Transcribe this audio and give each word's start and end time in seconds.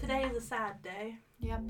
Today 0.00 0.24
is 0.24 0.36
a 0.36 0.40
sad 0.46 0.82
day. 0.82 1.16
Yep. 1.40 1.60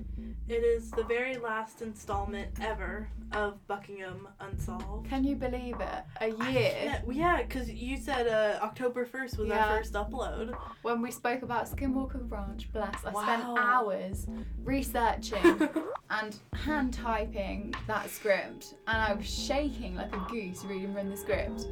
It 0.48 0.52
is 0.64 0.90
the 0.90 1.04
very 1.04 1.36
last 1.38 1.80
installment 1.82 2.48
ever 2.60 3.08
of 3.32 3.66
Buckingham 3.66 4.28
Unsolved. 4.40 5.08
Can 5.08 5.24
you 5.24 5.34
believe 5.36 5.76
it? 5.80 6.04
A 6.20 6.50
year 6.50 7.02
Yeah, 7.10 7.42
because 7.42 7.70
you 7.70 7.96
said 7.96 8.26
uh, 8.26 8.62
October 8.62 9.06
1st 9.06 9.38
was 9.38 9.48
Yeah. 9.48 9.66
our 9.66 9.78
first 9.78 9.94
upload. 9.94 10.54
when 10.82 11.00
we 11.02 11.10
spoke 11.10 11.42
about 11.42 11.70
Skinwalker 11.70 12.30
Ranch. 12.30 12.70
Bless. 12.72 13.04
I 13.04 13.10
Wow. 13.10 13.22
spent 13.22 13.42
hours 13.58 14.26
researching 14.62 15.68
and 16.10 16.36
hand 16.54 16.92
typing 16.94 17.74
that 17.86 18.10
script, 18.10 18.74
and 18.86 18.96
I 19.02 19.14
was 19.14 19.26
shaking 19.28 19.96
like 19.96 20.14
a 20.14 20.26
goose 20.30 20.64
reading 20.64 20.94
from 20.94 21.08
the 21.10 21.16
script. 21.16 21.66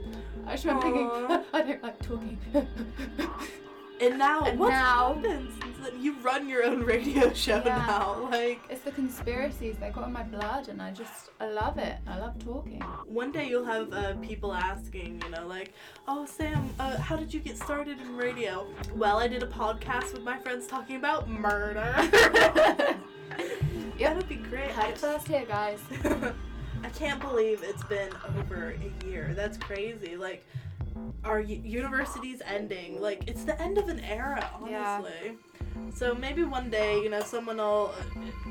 I 0.47 0.53
just 0.53 0.65
remember 0.65 0.87
Aw. 0.87 1.27
thinking, 1.29 1.47
I 1.55 1.63
don't 1.63 1.83
like 1.83 1.99
talking. 2.03 2.39
And 4.01 4.19
now, 4.19 4.45
And 4.45 4.59
what's 4.59 4.71
now- 4.73 5.15
happened 5.15 5.53
since 5.63 5.77
then? 5.83 6.03
You 6.03 6.15
run 6.21 6.49
your 6.49 6.65
own 6.65 6.83
radio 6.85 7.33
show 7.35 7.63
Yeah. 7.65 7.77
now. 7.87 8.29
Like, 8.31 8.61
it's 8.71 8.83
the 8.83 8.93
conspiracies 8.93 9.77
they 9.79 9.91
got 9.91 10.07
in 10.07 10.13
my 10.13 10.23
blood, 10.23 10.69
and 10.69 10.81
I 10.81 10.91
just 10.93 11.31
I 11.41 11.49
love 11.49 11.79
it. 11.79 11.97
I 12.07 12.19
love 12.19 12.39
talking. 12.45 12.81
one 13.07 13.33
day 13.33 13.49
you'll 13.49 13.65
have 13.65 13.93
uh, 13.93 14.15
people 14.17 14.53
asking, 14.55 15.23
you 15.25 15.31
know, 15.31 15.47
like, 15.47 15.73
oh, 16.09 16.27
Sam, 16.27 16.69
uh, 16.79 16.99
how 16.99 17.17
did 17.17 17.33
you 17.33 17.41
get 17.41 17.57
started 17.59 17.99
in 18.01 18.17
radio? 18.17 18.67
Well, 18.95 19.19
I 19.19 19.27
did 19.29 19.43
a 19.43 19.47
podcast 19.47 20.13
with 20.13 20.23
my 20.23 20.39
friends 20.39 20.67
talking 20.67 20.97
about 20.97 21.29
murder. 21.29 21.95
Yep. 23.99 24.15
That'd 24.15 24.29
be 24.31 24.37
great. 24.37 24.71
Heard 24.71 24.91
it 24.91 24.99
first 24.99 25.29
here, 25.29 25.45
guys. 25.47 25.79
I 26.83 26.89
can't 26.95 27.21
believe 27.21 27.63
it's 27.63 27.85
been 27.85 28.09
over 28.39 28.75
a 28.75 29.07
year. 29.07 29.33
That's 29.37 29.59
crazy. 29.59 30.17
Like, 30.17 30.47
our 31.25 31.41
university's 31.41 32.41
ending. 32.47 33.01
Like, 33.01 33.29
it's 33.29 33.45
the 33.45 33.61
end 33.61 33.79
of 33.79 33.89
an 33.89 34.01
era, 34.01 34.49
Yeah. 34.69 34.99
honestly. 35.01 35.37
So 35.95 36.15
maybe 36.15 36.43
one 36.45 36.71
day, 36.71 37.01
you 37.03 37.11
know, 37.11 37.21
someone 37.21 37.57
will, 37.59 37.93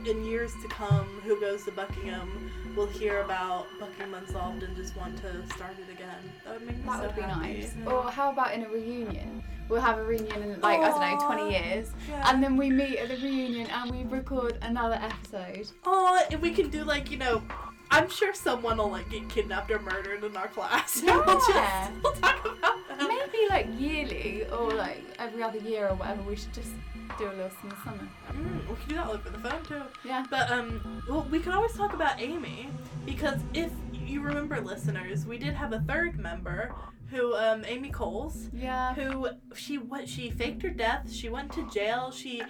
in 0.05 0.23
years 0.25 0.51
to 0.61 0.67
come, 0.69 1.05
who 1.23 1.39
goes 1.39 1.63
to 1.65 1.71
Buckingham, 1.71 2.51
will 2.75 2.85
hear 2.87 3.21
about 3.21 3.65
Buckingham 3.79 4.13
Unsolved 4.13 4.63
and 4.63 4.75
just 4.75 4.95
want 4.95 5.17
to 5.17 5.45
start 5.55 5.73
it 5.79 5.91
again. 5.91 6.15
That 6.45 6.53
would 6.59 6.65
make 6.67 6.77
me 6.77 6.83
That 6.85 6.99
so 6.99 7.05
would 7.07 7.15
be 7.15 7.21
happy. 7.21 7.39
nice. 7.59 7.75
Yeah. 7.83 7.91
Or 7.91 8.03
how 8.11 8.31
about 8.31 8.53
in 8.53 8.63
a 8.63 8.69
reunion? 8.69 9.43
We'll 9.67 9.81
have 9.81 9.99
a 9.99 10.03
reunion 10.03 10.41
in 10.41 10.61
like 10.61 10.79
I 10.79 10.89
don't 10.89 10.99
know, 11.19 11.27
twenty 11.27 11.51
years, 11.51 11.91
Yeah. 12.09 12.27
and 12.31 12.43
then 12.43 12.57
we 12.57 12.71
meet 12.71 12.97
at 12.97 13.09
the 13.09 13.17
reunion 13.17 13.67
and 13.67 13.91
we 13.91 14.03
record 14.03 14.57
another 14.63 14.95
episode. 14.99 15.67
Oh, 15.85 16.19
and 16.31 16.41
we 16.41 16.51
can 16.51 16.69
do 16.71 16.83
like 16.83 17.11
you 17.11 17.17
know, 17.17 17.43
I'm 17.91 18.09
sure 18.09 18.33
someone 18.33 18.77
will 18.77 18.91
like 18.91 19.09
get 19.09 19.27
kidnapped 19.29 19.71
or 19.71 19.79
murdered 19.79 20.23
in 20.23 20.35
our 20.37 20.47
class. 20.47 21.01
Yeah. 21.03 21.15
we'll 21.25 21.35
just 21.35 21.91
we'll 22.03 22.13
talk 22.13 22.45
about 22.45 22.87
that. 22.87 23.07
Maybe 23.07 23.49
like 23.49 23.67
yearly 23.77 24.45
or 24.51 24.71
like 24.71 25.03
every 25.17 25.43
other 25.43 25.57
year 25.59 25.87
or 25.89 25.95
whatever. 25.95 26.21
We 26.23 26.35
should 26.35 26.53
just 26.53 26.71
do 27.17 27.25
a 27.25 27.29
little 27.29 27.51
in 27.63 27.69
the 27.69 27.75
summer. 27.83 28.07
Mm, 28.31 28.69
we 28.69 28.75
can 28.75 28.89
do 28.89 28.95
that 28.95 29.07
over 29.07 29.29
the 29.29 29.39
phone 29.39 29.63
too. 29.65 29.81
Yeah. 30.05 30.25
But 30.29 30.51
um, 30.51 31.03
well, 31.09 31.27
we 31.31 31.39
can 31.39 31.51
always 31.51 31.73
talk 31.73 31.93
about 31.93 32.19
Amy 32.21 32.69
because 33.05 33.39
if 33.53 33.71
you 33.93 34.21
remember, 34.21 34.59
listeners, 34.61 35.25
we 35.25 35.37
did 35.37 35.53
have 35.53 35.73
a 35.73 35.79
third 35.81 36.19
member 36.19 36.73
who 37.11 37.35
um 37.35 37.63
Amy 37.65 37.89
Coles. 37.89 38.49
Yeah. 38.53 38.93
Who 38.95 39.27
she 39.55 39.77
what 39.77 40.07
she 40.07 40.29
faked 40.29 40.61
her 40.63 40.69
death. 40.69 41.11
She 41.11 41.29
went 41.29 41.51
to 41.53 41.67
jail. 41.69 42.11
She 42.11 42.41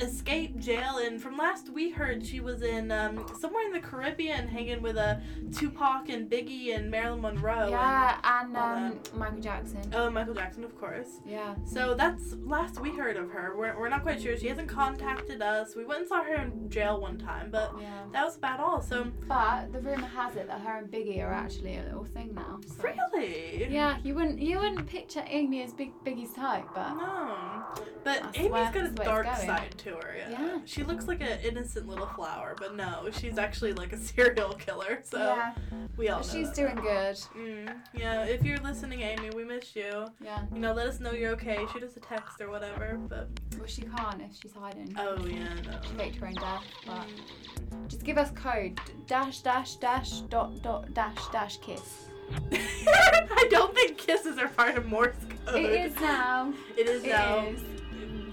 escaped 0.00 0.58
jail, 0.58 0.98
and 1.02 1.20
from 1.20 1.38
last 1.38 1.70
we 1.70 1.90
heard, 1.90 2.24
she 2.24 2.40
was 2.40 2.62
in 2.62 2.90
um 2.92 3.24
somewhere 3.40 3.64
in 3.66 3.72
the 3.72 3.80
Caribbean, 3.80 4.46
hanging 4.46 4.82
with 4.82 4.96
a 4.96 5.20
Tupac 5.54 6.08
and 6.10 6.30
Biggie 6.30 6.74
and 6.76 6.90
Marilyn 6.90 7.22
Monroe. 7.22 7.68
Yeah, 7.70 8.18
and 8.22 8.56
all 8.56 8.76
um, 8.76 9.00
Michael 9.14 9.40
Jackson. 9.40 9.80
Oh, 9.94 10.10
Michael 10.10 10.34
Jackson, 10.34 10.64
of 10.64 10.78
course. 10.78 11.20
Yeah. 11.26 11.54
So 11.64 11.94
that's 11.94 12.34
last 12.44 12.80
we 12.80 12.90
heard 12.90 13.16
of 13.16 13.30
her. 13.30 13.54
We're, 13.56 13.78
we're 13.78 13.88
not 13.88 14.02
quite 14.02 14.20
sure. 14.20 14.36
She 14.36 14.48
hasn't 14.48 14.68
contacted 14.68 15.40
us. 15.40 15.74
We 15.74 15.84
went 15.84 16.00
and 16.00 16.08
saw 16.08 16.22
her 16.22 16.34
in 16.34 16.68
jail 16.68 17.00
one 17.00 17.16
time, 17.18 17.48
but 17.50 17.72
Yeah. 17.80 18.02
that 18.12 18.24
was 18.24 18.36
about 18.36 18.60
all. 18.60 18.82
So 18.82 19.06
But 19.26 19.72
the 19.72 19.80
rumor 19.80 20.06
has 20.06 20.36
it 20.36 20.46
that 20.48 20.60
her 20.60 20.76
and 20.78 20.90
Biggie 20.90 21.22
are 21.22 21.32
actually 21.32 21.76
a 21.78 21.82
little 21.84 22.04
thing 22.04 22.34
now. 22.34 22.60
So. 22.76 22.82
really, 22.82 23.66
Yeah, 23.70 23.85
you 24.02 24.14
wouldn't 24.14 24.38
you 24.40 24.58
wouldn't 24.58 24.86
picture 24.86 25.22
Amy 25.26 25.62
as 25.62 25.72
Big 25.72 25.92
Biggie's 26.04 26.32
type, 26.32 26.64
but 26.74 26.94
no. 26.94 27.62
But 28.04 28.22
That's 28.22 28.38
Amy's 28.38 28.50
got 28.50 28.76
a 28.76 28.90
dark 28.90 29.26
side 29.36 29.74
to 29.78 29.90
her. 29.96 30.14
Yeah. 30.16 30.30
Yeah. 30.30 30.58
She 30.64 30.84
looks 30.84 31.08
like 31.08 31.20
an 31.20 31.38
innocent 31.42 31.88
little 31.88 32.06
flower, 32.06 32.54
but 32.58 32.76
no, 32.76 33.08
she's 33.10 33.36
actually 33.36 33.72
like 33.72 33.92
a 33.92 33.96
serial 34.10 34.52
killer. 34.54 35.00
So 35.02 35.18
yeah, 35.18 35.52
we 35.96 36.08
all 36.08 36.20
know 36.20 36.26
she's 36.26 36.50
doing 36.50 36.76
now. 36.76 36.82
good. 36.82 37.16
Mm, 37.36 37.74
yeah, 37.94 38.22
if 38.24 38.44
you're 38.44 38.58
listening, 38.58 39.00
Amy, 39.02 39.30
we 39.30 39.44
miss 39.44 39.74
you. 39.74 40.06
Yeah. 40.24 40.42
You 40.54 40.60
know, 40.60 40.72
let 40.72 40.86
us 40.86 41.00
know 41.00 41.12
you're 41.12 41.32
okay. 41.32 41.66
Shoot 41.72 41.82
us 41.82 41.96
a 41.96 42.00
text 42.00 42.40
or 42.40 42.48
whatever. 42.50 42.98
But 43.08 43.28
Well, 43.58 43.66
she 43.66 43.82
can't 43.82 44.22
if 44.22 44.36
she's 44.40 44.52
hiding. 44.52 44.94
oh 44.98 45.16
yeah, 45.26 45.48
She 45.82 45.92
no. 45.92 45.98
faked 45.98 46.16
her 46.16 46.28
own 46.28 46.34
death, 46.34 46.64
but 46.86 47.06
Mm. 47.06 47.88
just 47.88 48.04
give 48.04 48.18
us 48.18 48.30
code 48.32 48.78
dash 49.06 49.40
dash 49.40 49.76
dash 49.76 50.20
dot 50.30 50.62
dot 50.62 50.94
dash 50.94 51.26
dash 51.32 51.56
kiss. 51.58 52.05
I 52.52 53.48
don't 53.50 53.74
think 53.74 53.96
kisses 53.98 54.38
are 54.38 54.48
part 54.48 54.76
of 54.76 54.86
Morse 54.86 55.14
code. 55.46 55.56
It 55.64 55.70
is 55.70 55.94
now. 56.00 56.52
It 56.76 56.86
is 56.88 57.04
It 57.04 57.08
now. 57.10 57.46
is. 57.46 57.60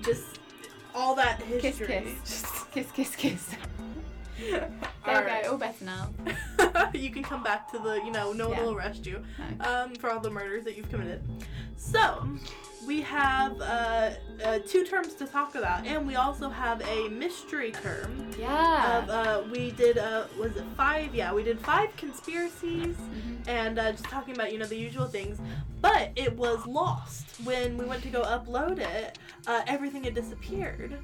Just 0.06 0.40
all 0.94 1.16
that 1.16 1.42
history. 1.42 1.88
Kiss 2.24 2.42
kiss. 2.42 2.66
Kiss 2.74 2.92
kiss 2.92 3.16
kiss. 3.16 3.56
There 4.40 4.70
All 5.06 5.14
we 5.22 5.28
right. 5.28 5.44
go. 5.44 5.52
All 5.52 5.58
better 5.58 5.86
now. 5.86 6.10
you 6.94 7.10
can 7.12 7.24
come 7.24 7.44
back 7.44 7.72
to 7.72 7.80
the, 7.80 7.96
you 8.06 8.12
know, 8.12 8.34
no 8.34 8.50
one 8.50 8.58
Yeah. 8.58 8.64
will 8.64 8.76
arrest 8.76 9.06
you 9.06 9.24
No. 9.60 9.66
um, 9.84 9.96
for 9.96 10.10
all 10.12 10.20
the 10.20 10.30
murders 10.30 10.64
that 10.66 10.76
you've 10.78 10.90
committed. 10.90 11.22
So, 11.78 12.28
we 12.88 13.02
have 13.02 13.60
uh, 13.62 14.12
uh, 14.44 14.60
two 14.68 14.86
terms 14.86 15.14
to 15.16 15.26
talk 15.26 15.56
about, 15.56 15.86
and 15.86 16.06
we 16.08 16.16
also 16.16 16.50
have 16.50 16.82
a 16.88 17.08
mystery 17.10 17.72
term. 17.72 18.30
Yeah. 18.38 18.98
Of, 19.00 19.10
uh, 19.10 19.44
we 19.52 19.72
did, 19.72 19.98
uh, 19.98 20.26
was 20.40 20.56
it 20.56 20.66
five? 20.76 21.14
Yeah, 21.16 21.34
we 21.34 21.44
did 21.44 21.60
five 21.60 21.96
conspiracies 21.98 22.96
Mhm. 22.98 23.48
and 23.48 23.80
uh, 23.80 23.92
just 23.92 24.06
talking 24.06 24.36
about, 24.36 24.52
you 24.52 24.60
know, 24.60 24.66
the 24.66 24.76
usual 24.78 25.06
things. 25.08 25.40
But 25.82 26.12
it 26.16 26.36
was 26.38 26.66
lost. 26.66 27.26
When 27.44 27.78
we 27.78 27.86
went 27.86 28.04
to 28.04 28.10
go 28.10 28.22
upload 28.24 28.80
it, 28.80 29.18
uh, 29.48 29.62
everything 29.68 30.04
had 30.06 30.14
disappeared. 30.16 30.98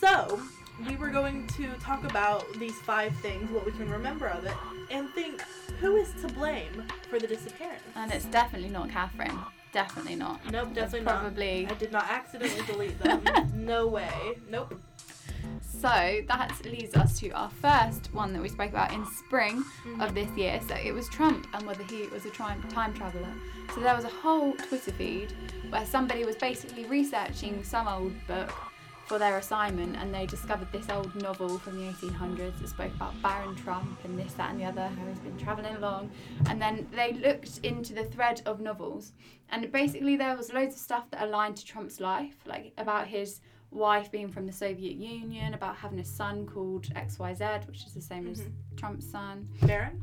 So, 0.00 0.40
we 0.86 0.96
were 0.96 1.08
going 1.08 1.46
to 1.48 1.68
talk 1.80 2.04
about 2.04 2.50
these 2.54 2.78
five 2.80 3.14
things, 3.16 3.50
what 3.50 3.64
we 3.64 3.72
can 3.72 3.90
remember 3.90 4.26
of 4.26 4.44
it, 4.44 4.54
and 4.90 5.08
think 5.10 5.42
who 5.80 5.96
is 5.96 6.12
to 6.22 6.28
blame 6.28 6.84
for 7.08 7.18
the 7.18 7.26
disappearance. 7.26 7.82
And 7.96 8.12
it's 8.12 8.26
definitely 8.26 8.70
not 8.70 8.88
Kathryn. 8.88 9.36
Definitely 9.72 10.16
not. 10.16 10.40
Nope, 10.50 10.74
definitely 10.74 11.02
probably. 11.02 11.62
not. 11.64 11.72
I 11.72 11.74
did 11.76 11.92
not 11.92 12.04
accidentally 12.08 12.64
delete 12.66 12.98
them. 13.02 13.22
no 13.54 13.86
way. 13.86 14.38
Nope. 14.50 14.74
So 15.60 16.22
that 16.26 16.60
leads 16.64 16.96
us 16.96 17.20
to 17.20 17.30
our 17.30 17.50
first 17.50 18.12
one 18.12 18.32
that 18.32 18.42
we 18.42 18.48
spoke 18.48 18.70
about 18.70 18.92
in 18.92 19.06
spring 19.06 19.62
mm-hmm. 19.62 20.00
of 20.00 20.14
this 20.14 20.28
year. 20.36 20.60
So 20.66 20.74
it 20.74 20.92
was 20.92 21.08
Trump 21.08 21.46
and 21.54 21.66
whether 21.66 21.84
he 21.84 22.06
was 22.08 22.24
a 22.24 22.30
time 22.30 22.62
time 22.64 22.94
traveler. 22.94 23.32
So 23.74 23.80
there 23.80 23.94
was 23.94 24.04
a 24.04 24.08
whole 24.08 24.54
Twitter 24.54 24.90
feed 24.90 25.32
where 25.70 25.86
somebody 25.86 26.24
was 26.24 26.34
basically 26.34 26.84
researching 26.86 27.62
some 27.62 27.86
old 27.86 28.12
book 28.26 28.50
for 29.08 29.18
their 29.18 29.38
assignment 29.38 29.96
and 29.96 30.14
they 30.14 30.26
discovered 30.26 30.70
this 30.70 30.90
old 30.90 31.14
novel 31.22 31.58
from 31.58 31.78
the 31.78 31.90
1800s 31.92 32.60
that 32.60 32.68
spoke 32.68 32.94
about 32.94 33.20
Baron 33.22 33.56
Trump 33.56 33.98
and 34.04 34.18
this, 34.18 34.34
that, 34.34 34.50
and 34.50 34.60
the 34.60 34.64
other, 34.64 34.86
how 34.86 35.06
he's 35.06 35.18
been 35.18 35.38
travelling 35.38 35.74
along. 35.76 36.10
And 36.46 36.60
then 36.60 36.86
they 36.94 37.14
looked 37.14 37.58
into 37.62 37.94
the 37.94 38.04
thread 38.04 38.42
of 38.44 38.60
novels 38.60 39.12
and 39.48 39.72
basically 39.72 40.16
there 40.16 40.36
was 40.36 40.52
loads 40.52 40.74
of 40.74 40.80
stuff 40.80 41.10
that 41.10 41.22
aligned 41.22 41.56
to 41.56 41.64
Trump's 41.64 42.00
life, 42.00 42.34
like 42.44 42.72
about 42.76 43.06
his 43.06 43.40
wife 43.70 44.10
being 44.10 44.28
from 44.28 44.46
the 44.46 44.52
Soviet 44.52 44.96
Union, 44.96 45.54
about 45.54 45.76
having 45.76 45.98
a 46.00 46.04
son 46.04 46.46
called 46.46 46.86
XYZ, 46.94 47.66
which 47.66 47.86
is 47.86 47.94
the 47.94 48.02
same 48.02 48.28
as 48.28 48.40
mm-hmm. 48.40 48.76
Trump's 48.76 49.10
son. 49.10 49.48
Barron? 49.62 50.02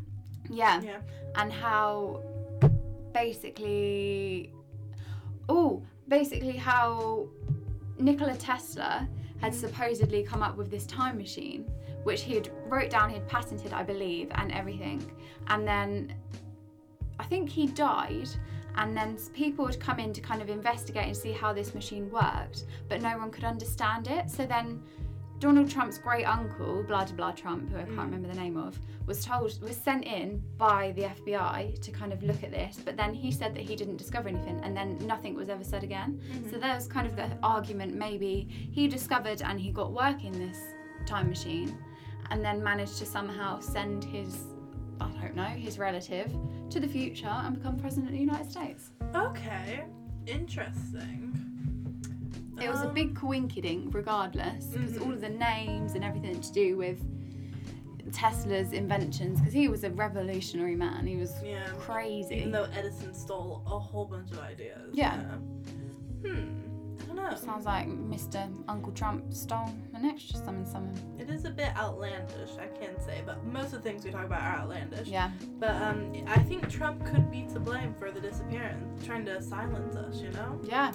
Yeah. 0.49 0.81
Yeah. 0.81 0.97
And 1.35 1.53
how 1.53 2.23
basically 3.13 4.51
oh, 5.47 5.83
basically 6.07 6.57
how 6.57 7.27
Nikola 7.97 8.35
Tesla 8.35 9.07
had 9.41 9.53
supposedly 9.53 10.23
come 10.23 10.43
up 10.43 10.57
with 10.57 10.69
this 10.69 10.85
time 10.85 11.17
machine, 11.17 11.69
which 12.03 12.21
he 12.21 12.35
had 12.35 12.49
wrote 12.67 12.89
down, 12.89 13.09
he'd 13.09 13.27
patented, 13.27 13.73
I 13.73 13.83
believe, 13.83 14.29
and 14.35 14.51
everything. 14.51 15.11
And 15.47 15.67
then 15.67 16.13
I 17.19 17.23
think 17.25 17.49
he 17.49 17.67
died, 17.67 18.29
and 18.75 18.95
then 18.95 19.17
people 19.33 19.65
would 19.65 19.79
come 19.79 19.99
in 19.99 20.13
to 20.13 20.21
kind 20.21 20.41
of 20.41 20.49
investigate 20.49 21.05
and 21.05 21.15
see 21.15 21.31
how 21.31 21.53
this 21.53 21.73
machine 21.73 22.09
worked, 22.11 22.65
but 22.89 23.01
no 23.01 23.17
one 23.17 23.31
could 23.31 23.43
understand 23.43 24.07
it. 24.07 24.29
So 24.29 24.45
then 24.45 24.81
Donald 25.39 25.69
Trump's 25.69 25.97
great 25.97 26.23
uncle, 26.25 26.83
blah 26.83 27.03
blah 27.05 27.15
blah 27.15 27.31
Trump, 27.31 27.69
who 27.69 27.77
I 27.77 27.83
can't 27.83 27.97
Mm. 27.97 28.05
remember 28.05 28.27
the 28.29 28.35
name 28.39 28.57
of, 28.57 28.79
was 29.05 29.23
told 29.23 29.61
was 29.61 29.77
sent 29.77 30.05
in 30.05 30.41
by 30.57 30.93
the 30.95 31.03
FBI 31.03 31.73
to 31.81 31.91
kind 31.91 32.13
of 32.13 32.23
look 32.23 32.43
at 32.43 32.51
this, 32.51 32.79
but 32.83 32.95
then 32.97 33.13
he 33.13 33.31
said 33.31 33.53
that 33.53 33.61
he 33.61 33.75
didn't 33.75 33.97
discover 33.97 34.29
anything, 34.29 34.59
and 34.63 34.75
then 34.75 34.97
nothing 35.05 35.35
was 35.35 35.49
ever 35.49 35.63
said 35.63 35.83
again. 35.83 36.19
So 36.49 36.57
there 36.57 36.73
was 36.73 36.87
kind 36.87 37.05
of 37.05 37.15
the 37.15 37.29
argument 37.43 37.93
maybe 37.93 38.47
he 38.71 38.87
discovered 38.87 39.41
and 39.41 39.59
he 39.59 39.71
got 39.71 39.91
work 39.91 40.23
in 40.23 40.31
this 40.31 40.59
time 41.05 41.29
machine, 41.29 41.77
and 42.31 42.43
then 42.43 42.63
managed 42.63 42.97
to 42.99 43.05
somehow 43.05 43.59
send 43.59 44.03
his 44.03 44.45
I 45.01 45.09
don't 45.21 45.35
know 45.35 45.43
his 45.43 45.77
relative 45.77 46.33
to 46.69 46.79
the 46.79 46.87
future 46.87 47.27
and 47.27 47.55
become 47.55 47.77
president 47.77 48.07
of 48.07 48.13
the 48.13 48.19
United 48.19 48.49
States. 48.49 48.91
Okay. 49.13 49.83
Interesting. 50.25 51.44
It 52.61 52.69
was 52.69 52.81
a 52.81 52.87
big 52.87 53.15
coinkydink, 53.15 53.93
regardless, 53.93 54.65
because 54.67 54.93
Mhm. 54.93 55.01
all 55.05 55.11
of 55.13 55.21
the 55.21 55.29
names 55.29 55.93
and 55.93 56.03
everything 56.03 56.39
to 56.39 56.51
do 56.53 56.77
with 56.77 57.01
Tesla's 58.13 58.71
inventions, 58.71 59.39
because 59.39 59.53
he 59.53 59.67
was 59.67 59.83
a 59.83 59.89
revolutionary 59.89 60.75
man. 60.75 61.05
He 61.05 61.17
was 61.17 61.33
Yeah. 61.43 61.67
crazy. 61.79 62.35
Even 62.35 62.51
though 62.51 62.67
Edison 62.75 63.13
stole 63.13 63.61
a 63.65 63.77
whole 63.77 64.05
bunch 64.05 64.31
of 64.31 64.39
ideas. 64.39 64.93
Yeah. 64.93 65.17
Hmm. 66.25 66.61
I 67.01 67.05
don't 67.07 67.15
know. 67.17 67.35
Sounds 67.35 67.65
like 67.65 67.87
Mr. 67.87 68.49
Uncle 68.69 68.91
Trump 68.93 69.33
stole 69.33 69.69
an 69.93 70.05
extra 70.05 70.37
summon 70.39 70.65
summon. 70.65 70.93
It 71.19 71.29
is 71.29 71.43
a 71.45 71.49
bit 71.49 71.75
outlandish, 71.75 72.51
I 72.57 72.67
can 72.67 72.99
say, 73.01 73.21
but 73.25 73.43
most 73.45 73.73
of 73.73 73.83
the 73.83 73.89
things 73.89 74.05
we 74.05 74.11
talk 74.11 74.25
about 74.25 74.41
are 74.41 74.59
outlandish. 74.61 75.07
Yeah. 75.07 75.31
But 75.59 75.75
um, 75.81 76.13
I 76.27 76.39
think 76.39 76.69
Trump 76.69 77.05
could 77.05 77.29
be 77.29 77.43
to 77.53 77.59
blame 77.59 77.93
for 77.99 78.11
the 78.11 78.21
disappearance, 78.21 79.05
trying 79.05 79.25
to 79.25 79.41
silence 79.41 79.95
us, 79.95 80.21
you 80.21 80.29
know? 80.31 80.59
Yeah. 80.63 80.93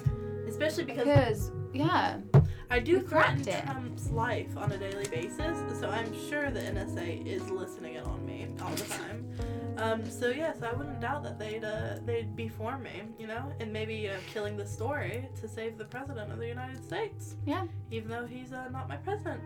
Especially 0.48 0.84
because 0.84 1.50
Because, 1.50 1.52
yeah. 1.72 2.20
I 2.70 2.78
do 2.78 3.00
threaten 3.00 3.48
it. 3.48 3.64
Trump's 3.64 4.10
life 4.10 4.56
on 4.56 4.72
a 4.72 4.78
daily 4.78 5.08
basis, 5.08 5.58
so 5.78 5.88
I'm 5.88 6.12
sure 6.28 6.50
the 6.50 6.60
NSA 6.60 7.26
is 7.26 7.50
listening 7.50 7.94
in 7.94 8.04
on 8.04 8.24
me 8.24 8.46
all 8.62 8.70
the 8.70 8.84
time. 8.84 9.26
Um, 9.78 10.08
so 10.08 10.28
yes, 10.28 10.58
I 10.62 10.72
wouldn't 10.72 11.00
doubt 11.00 11.22
that 11.22 11.38
they'd 11.38 11.64
uh, 11.64 11.96
they'd 12.04 12.36
be 12.36 12.48
for 12.48 12.76
me, 12.78 13.02
you 13.18 13.26
know, 13.26 13.52
and 13.60 13.72
maybe 13.72 14.08
uh, 14.08 14.16
killing 14.32 14.56
the 14.56 14.66
story 14.66 15.28
to 15.40 15.48
save 15.48 15.78
the 15.78 15.86
president 15.86 16.30
of 16.30 16.38
the 16.38 16.46
United 16.46 16.84
States. 16.84 17.36
Yeah. 17.46 17.64
Even 17.90 18.10
though 18.10 18.26
he's 18.26 18.52
uh, 18.52 18.68
not 18.68 18.88
my 18.88 18.96
president. 18.96 19.40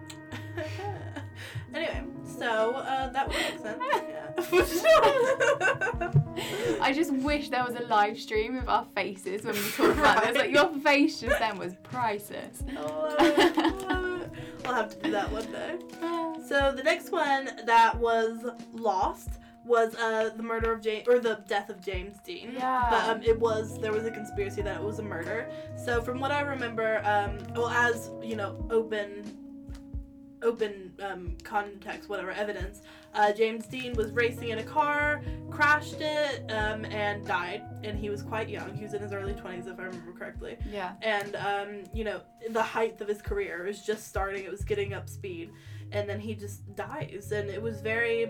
anyway, 1.75 2.03
so 2.39 2.73
uh, 2.75 3.09
that 3.11 3.29
would 3.29 3.37
make 3.37 3.59
sense. 3.59 3.83
Yeah. 4.09 4.43
For 4.43 4.65
sure. 6.65 6.81
I 6.83 6.93
just 6.93 7.13
wish 7.13 7.49
there 7.49 7.65
was 7.65 7.75
a 7.77 7.83
live 7.87 8.19
stream 8.19 8.57
of 8.59 8.69
our 8.69 8.87
faces 8.95 9.45
when 9.45 9.55
we 9.55 9.71
talk 9.71 9.97
about 9.97 10.25
this. 10.25 10.37
Like, 10.37 10.51
your 10.51 10.69
face 10.81 11.21
just 11.21 11.39
then 11.39 11.59
was 11.59 11.75
priceless. 11.83 12.63
Love 12.75 13.17
it, 13.19 14.31
we'll 14.65 14.75
have 14.75 14.91
to 14.91 14.99
do 15.03 15.11
that 15.11 15.31
one 15.31 15.51
day. 15.53 15.79
So 16.47 16.73
the 16.77 16.83
next 16.83 17.11
one 17.11 17.49
that 17.65 17.99
was 17.99 18.45
lost 18.75 19.31
was 19.65 19.95
uh, 19.95 20.29
the 20.37 20.43
murder 20.43 20.73
of 20.73 20.83
James 20.83 21.09
or 21.09 21.19
the 21.19 21.41
death 21.49 21.71
of 21.71 21.81
James 21.81 22.19
Dean. 22.23 22.53
Yeah. 22.53 22.87
But 22.91 23.09
um, 23.09 23.23
it 23.23 23.41
was 23.41 23.79
there 23.81 23.93
was 23.93 24.05
a 24.05 24.11
conspiracy 24.11 24.61
that 24.61 24.77
it 24.77 24.83
was 24.83 24.99
a 24.99 25.03
murder. 25.03 25.49
So 25.83 26.03
from 26.03 26.21
what 26.21 26.31
I 26.33 26.43
remember, 26.43 27.01
um, 27.07 27.39
well 27.55 27.71
as 27.71 28.11
you 28.23 28.37
know, 28.37 28.63
open 28.71 29.25
open 30.45 30.93
um, 31.03 31.37
context, 31.43 32.09
whatever 32.09 32.31
evidence, 32.31 32.83
uh, 33.15 33.33
James 33.33 33.67
Dean 33.67 33.95
was 33.95 34.11
racing 34.13 34.51
in 34.51 34.59
a 34.59 34.63
car, 34.63 35.23
crashed 35.51 36.01
it, 36.01 36.41
um, 36.53 36.85
and 36.87 37.27
died. 37.27 37.63
And 37.83 37.99
he 37.99 38.11
was 38.11 38.23
quite 38.23 38.49
young. 38.49 38.75
He 38.75 38.85
was 38.85 38.95
in 38.95 39.03
his 39.03 39.13
early 39.13 39.35
twenties, 39.35 39.67
if 39.67 39.79
I 39.81 39.85
remember 39.85 40.13
correctly 40.13 40.57
Yeah. 40.71 40.93
and 41.03 41.35
um, 41.37 41.85
you 41.93 42.05
know 42.05 42.21
the 42.51 42.63
height 42.63 43.01
of 43.01 43.09
his 43.09 43.21
career 43.23 43.65
was 43.67 43.85
just 43.85 44.07
starting 44.09 44.45
it 44.45 44.51
was 44.51 44.63
getting 44.65 44.93
up 44.95 45.09
speed 45.09 45.51
and 45.93 46.09
then 46.09 46.21
he 46.21 46.35
just 46.35 46.75
dies 46.77 47.33
and 47.33 47.49
it 47.51 47.61
was 47.61 47.81
very 47.81 48.27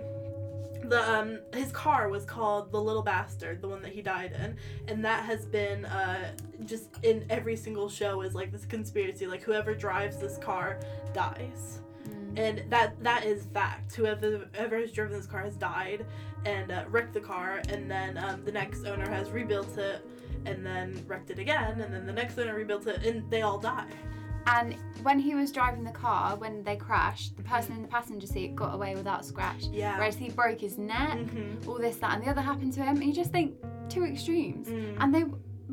the 0.84 1.10
um 1.10 1.38
his 1.55 1.72
car 1.72 2.08
was 2.08 2.25
called 2.25 2.70
the 2.72 2.81
little 2.81 3.02
bastard 3.02 3.60
the 3.62 3.69
one 3.69 3.81
that 3.82 3.93
he 3.93 4.02
died 4.02 4.32
in 4.32 4.56
and 4.88 5.05
that 5.05 5.25
has 5.25 5.46
been 5.46 5.84
uh 5.87 6.31
just 6.64 6.88
in 7.02 7.25
every 7.31 7.56
single 7.56 7.88
show 7.88 8.20
is 8.22 8.34
like 8.34 8.52
this 8.52 8.64
conspiracy 8.67 9.26
like 9.26 9.43
whoever 9.43 9.75
drives 9.75 10.17
this 10.19 10.37
car 10.38 10.78
dies. 11.12 11.81
And 12.36 12.62
that 12.70 13.02
that 13.02 13.25
is 13.25 13.44
fact 13.52 13.94
whoever 13.94 14.48
whoever 14.54 14.78
has 14.78 14.92
driven 14.92 15.16
this 15.16 15.26
car 15.26 15.42
has 15.42 15.56
died 15.56 16.04
and 16.44 16.70
uh, 16.72 16.84
wrecked 16.88 17.14
the 17.14 17.20
car 17.20 17.62
and 17.70 17.90
then 17.90 18.19
um, 18.19 18.44
the 18.44 18.52
next 18.52 18.84
owner 18.84 19.08
has 19.08 19.31
rebuilt 19.31 19.76
it 19.78 20.04
and 20.46 20.64
then 20.64 21.02
wrecked 21.06 21.31
it 21.31 21.38
again 21.38 21.81
and 21.81 21.92
then 21.94 22.06
the 22.06 22.12
next 22.12 22.38
owner 22.38 22.54
rebuilt 22.54 22.86
it 22.86 23.02
and 23.04 23.28
they 23.31 23.42
all 23.42 23.58
die 23.58 23.86
And 24.46 24.76
when 25.02 25.19
he 25.19 25.34
was 25.34 25.50
driving 25.52 25.84
the 25.84 25.90
car, 26.06 26.36
when 26.36 26.62
they 26.64 26.76
crashed, 26.76 27.34
the 27.38 27.42
person 27.42 27.76
in 27.76 27.82
the 27.82 27.88
passenger 27.88 28.26
seat 28.26 28.54
got 28.54 28.75
away 28.75 28.94
without 28.94 29.25
scratch. 29.25 29.64
yeah 29.72 29.96
Whereas 29.96 30.16
he 30.16 30.28
broke 30.28 30.60
his 30.60 30.76
neck, 30.76 31.16
Mhm. 31.19 31.66
all 31.66 31.78
this, 31.78 31.96
that, 32.02 32.12
and 32.14 32.22
the 32.22 32.28
other 32.31 32.42
happened 32.42 32.75
to 32.75 32.82
him. 32.82 32.96
And 32.96 33.04
you 33.04 33.14
just 33.14 33.32
think, 33.32 33.54
two 33.88 34.04
extremes. 34.04 34.69
Mm. 34.69 34.96
And 35.00 35.14
they, 35.14 35.22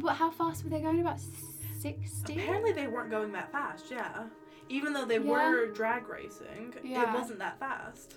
what, 0.04 0.16
how 0.16 0.32
fast 0.32 0.64
were 0.64 0.70
they 0.70 0.80
going? 0.80 1.02
About 1.02 1.20
60? 1.80 2.34
apparently 2.40 2.72
they 2.72 2.88
weren't 2.88 3.10
going 3.12 3.32
that 3.34 3.52
fast 3.52 3.86
yeah 3.92 4.24
even 4.70 4.94
though 4.94 5.06
they 5.06 5.20
Yeah. 5.20 5.32
were 5.52 5.68
drag 5.68 6.08
racing 6.08 6.74
it 6.84 7.14
wasn't 7.14 7.40
that 7.40 7.60
fast 7.60 8.16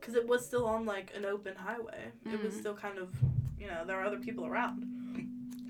because 0.00 0.14
it 0.14 0.26
was 0.26 0.44
still 0.44 0.66
on 0.66 0.84
like 0.84 1.12
an 1.16 1.24
open 1.24 1.54
highway 1.56 2.10
it 2.24 2.40
was 2.42 2.54
Mm. 2.54 2.58
still 2.60 2.74
kind 2.74 2.98
of 2.98 3.08
you 3.58 3.66
know 3.66 3.84
there 3.86 3.96
were 3.96 4.02
other 4.04 4.18
people 4.18 4.46
around 4.46 4.84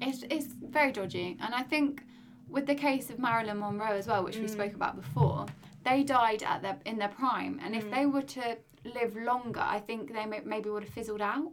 It's, 0.03 0.23
it's 0.31 0.47
very 0.79 0.93
dodgy. 0.93 1.39
And 1.41 1.55
I 1.55 1.63
think 1.63 2.03
with 2.51 2.67
the 2.67 2.75
case 2.75 3.09
of 3.09 3.19
Marilyn 3.19 3.59
Monroe 3.61 3.97
as 3.97 4.07
well, 4.07 4.23
which 4.23 4.37
we 4.37 4.45
Mm. 4.45 4.51
spoke 4.51 4.75
about 4.75 4.95
before, 4.95 5.47
they 5.85 6.03
died 6.05 6.43
at 6.43 6.61
their 6.61 6.79
in 6.85 6.99
their 6.99 7.09
prime. 7.09 7.59
And 7.63 7.75
if 7.75 7.85
Mm. 7.87 7.91
they 7.95 8.05
were 8.07 8.27
to 8.39 8.59
live 8.85 9.17
longer, 9.17 9.65
I 9.77 9.81
think 9.81 10.13
they 10.13 10.27
may, 10.27 10.41
maybe 10.45 10.69
would 10.69 10.85
have 10.85 10.93
fizzled 10.93 11.23
out. 11.23 11.51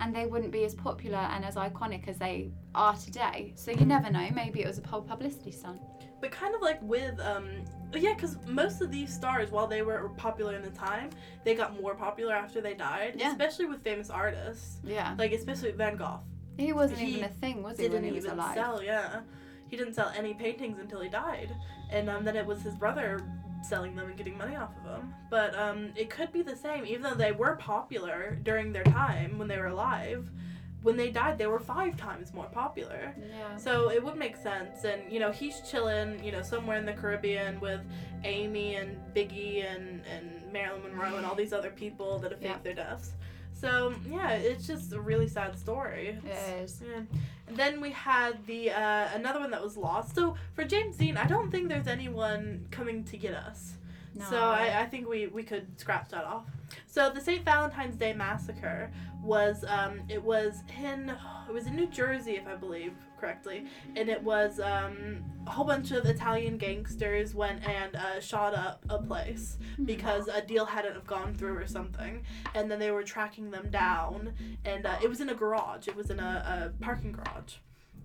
And 0.00 0.14
they 0.14 0.26
wouldn't 0.26 0.52
be 0.52 0.64
as 0.64 0.74
popular 0.74 1.18
and 1.18 1.44
as 1.44 1.54
iconic 1.56 2.06
as 2.08 2.18
they 2.18 2.50
are 2.74 2.94
today. 2.96 3.52
So 3.56 3.70
you 3.70 3.84
never 3.86 4.10
know. 4.10 4.28
Maybe 4.34 4.60
it 4.62 4.66
was 4.66 4.78
a 4.78 4.86
whole 4.86 5.02
publicity 5.02 5.50
stunt. 5.52 5.80
but 6.20 6.30
kind 6.30 6.54
of 6.54 6.62
like 6.62 6.80
with 6.82 7.18
um 7.20 7.46
yeah 7.94 8.14
because 8.14 8.36
most 8.48 8.80
of 8.80 8.90
these 8.90 9.12
stars 9.12 9.50
while 9.50 9.66
they 9.66 9.82
were 9.82 10.08
popular 10.16 10.54
in 10.56 10.62
the 10.62 10.70
time 10.70 11.08
they 11.44 11.54
got 11.54 11.78
more 11.80 11.94
popular 11.94 12.34
after 12.34 12.58
they 12.60 12.72
died 12.74 13.12
Yeah. 13.16 13.30
especially 13.32 13.66
with 13.66 13.80
famous 13.82 14.08
artists 14.10 14.78
Yeah. 14.82 15.14
like 15.18 15.32
especially 15.32 15.72
van 15.72 15.96
gogh 15.96 16.20
He 16.56 16.72
wasn't 16.72 17.00
He 17.00 17.10
even 17.18 17.24
a 17.24 17.28
thing, 17.28 17.62
was 17.62 17.76
he, 17.76 17.82
didn't 17.84 17.96
when 17.96 18.04
he 18.04 18.12
was 18.12 18.24
even 18.24 18.38
alive? 18.38 18.54
sell 18.54 18.82
yeah 18.82 19.20
he 19.68 19.76
didn't 19.76 19.94
sell 19.94 20.10
any 20.16 20.32
paintings 20.34 20.78
until 20.78 21.00
he 21.00 21.08
died 21.10 21.50
and 21.90 22.08
um, 22.10 22.24
then 22.24 22.34
it 22.34 22.46
was 22.46 22.60
his 22.62 22.74
brother 22.74 23.08
selling 23.62 23.94
them 23.96 24.06
and 24.08 24.16
getting 24.16 24.36
money 24.38 24.54
off 24.56 24.70
of 24.78 24.84
them 24.84 25.14
but 25.30 25.56
um, 25.58 25.90
it 25.96 26.08
could 26.10 26.32
be 26.32 26.42
the 26.42 26.56
same 26.56 26.84
even 26.86 27.02
though 27.02 27.14
they 27.14 27.32
were 27.32 27.56
popular 27.56 28.38
during 28.42 28.72
their 28.72 28.84
time 28.84 29.38
when 29.38 29.48
they 29.48 29.58
were 29.58 29.66
alive 29.68 30.30
when 30.82 30.96
they 30.96 31.10
died 31.10 31.36
they 31.38 31.46
were 31.48 31.58
five 31.58 31.96
times 31.96 32.32
more 32.32 32.46
popular 32.46 33.14
Yeah. 33.18 33.56
so 33.56 33.90
it 33.90 34.02
would 34.04 34.16
make 34.16 34.36
sense 34.36 34.84
and 34.84 35.02
you 35.10 35.18
know 35.18 35.32
he's 35.32 35.60
chilling 35.68 36.22
you 36.22 36.30
know 36.32 36.42
somewhere 36.42 36.76
in 36.78 36.86
the 36.86 36.92
caribbean 36.92 37.58
with 37.60 37.80
amy 38.24 38.76
and 38.76 38.96
biggie 39.14 39.64
and, 39.64 40.02
and 40.06 40.52
marilyn 40.52 40.82
monroe 40.82 41.16
and 41.16 41.26
all 41.26 41.34
these 41.34 41.52
other 41.52 41.70
people 41.70 42.18
that 42.20 42.30
have 42.30 42.40
faked 42.40 42.52
Yeah. 42.54 42.62
their 42.62 42.74
deaths 42.74 43.12
so 43.52 43.94
yeah 44.08 44.32
it's 44.32 44.66
just 44.66 44.92
a 44.92 45.00
really 45.00 45.26
sad 45.28 45.58
story 45.58 46.08
It's- 46.24 46.48
It 46.48 46.62
is. 46.62 46.82
yeah. 46.86 47.00
Then 47.48 47.80
we 47.80 47.90
had 47.92 48.44
the 48.46 48.70
uh, 48.70 49.08
another 49.14 49.40
one 49.40 49.50
that 49.52 49.62
was 49.62 49.76
lost. 49.76 50.14
So 50.14 50.36
for 50.54 50.64
James 50.64 50.96
Dean, 50.96 51.16
I 51.16 51.26
don't 51.26 51.50
think 51.50 51.68
there's 51.68 51.86
anyone 51.86 52.66
coming 52.70 53.04
to 53.04 53.16
get 53.16 53.34
us. 53.34 53.74
No. 54.14 54.24
So 54.24 54.36
I, 54.36 54.80
I 54.80 54.86
think 54.86 55.08
we, 55.08 55.26
we 55.26 55.42
could 55.42 55.78
scratch 55.78 56.08
that 56.10 56.24
off. 56.24 56.46
So 56.86 57.10
the 57.10 57.20
St. 57.20 57.44
Valentine's 57.44 57.96
Day 57.96 58.12
massacre 58.12 58.90
was 59.22 59.64
um, 59.68 60.02
it 60.08 60.22
was 60.22 60.62
in 60.82 61.10
it 61.48 61.52
was 61.52 61.66
in 61.66 61.74
New 61.76 61.86
Jersey 61.86 62.32
if 62.36 62.46
I 62.46 62.54
believe 62.54 62.92
correctly, 63.18 63.66
and 63.96 64.08
it 64.08 64.22
was 64.22 64.60
um, 64.60 65.24
a 65.46 65.50
whole 65.50 65.64
bunch 65.64 65.90
of 65.90 66.04
Italian 66.04 66.58
gangsters 66.58 67.34
went 67.34 67.66
and 67.66 67.96
uh, 67.96 68.20
shot 68.20 68.54
up 68.54 68.84
a 68.88 68.98
place 68.98 69.58
Hmm. 69.76 69.84
because 69.84 70.28
a 70.28 70.40
deal 70.42 70.64
hadn't 70.66 70.94
have 70.94 71.06
gone 71.06 71.34
through 71.34 71.56
or 71.56 71.66
something, 71.66 72.22
and 72.54 72.70
then 72.70 72.78
they 72.78 72.90
were 72.90 73.02
tracking 73.02 73.50
them 73.50 73.70
down, 73.70 74.32
and 74.64 74.86
uh, 74.86 74.96
it 75.02 75.08
was 75.08 75.20
in 75.20 75.28
a 75.30 75.34
garage. 75.34 75.88
It 75.88 75.96
was 75.96 76.10
in 76.10 76.20
a, 76.20 76.70
a 76.78 76.82
parking 76.82 77.12
garage. 77.12 77.54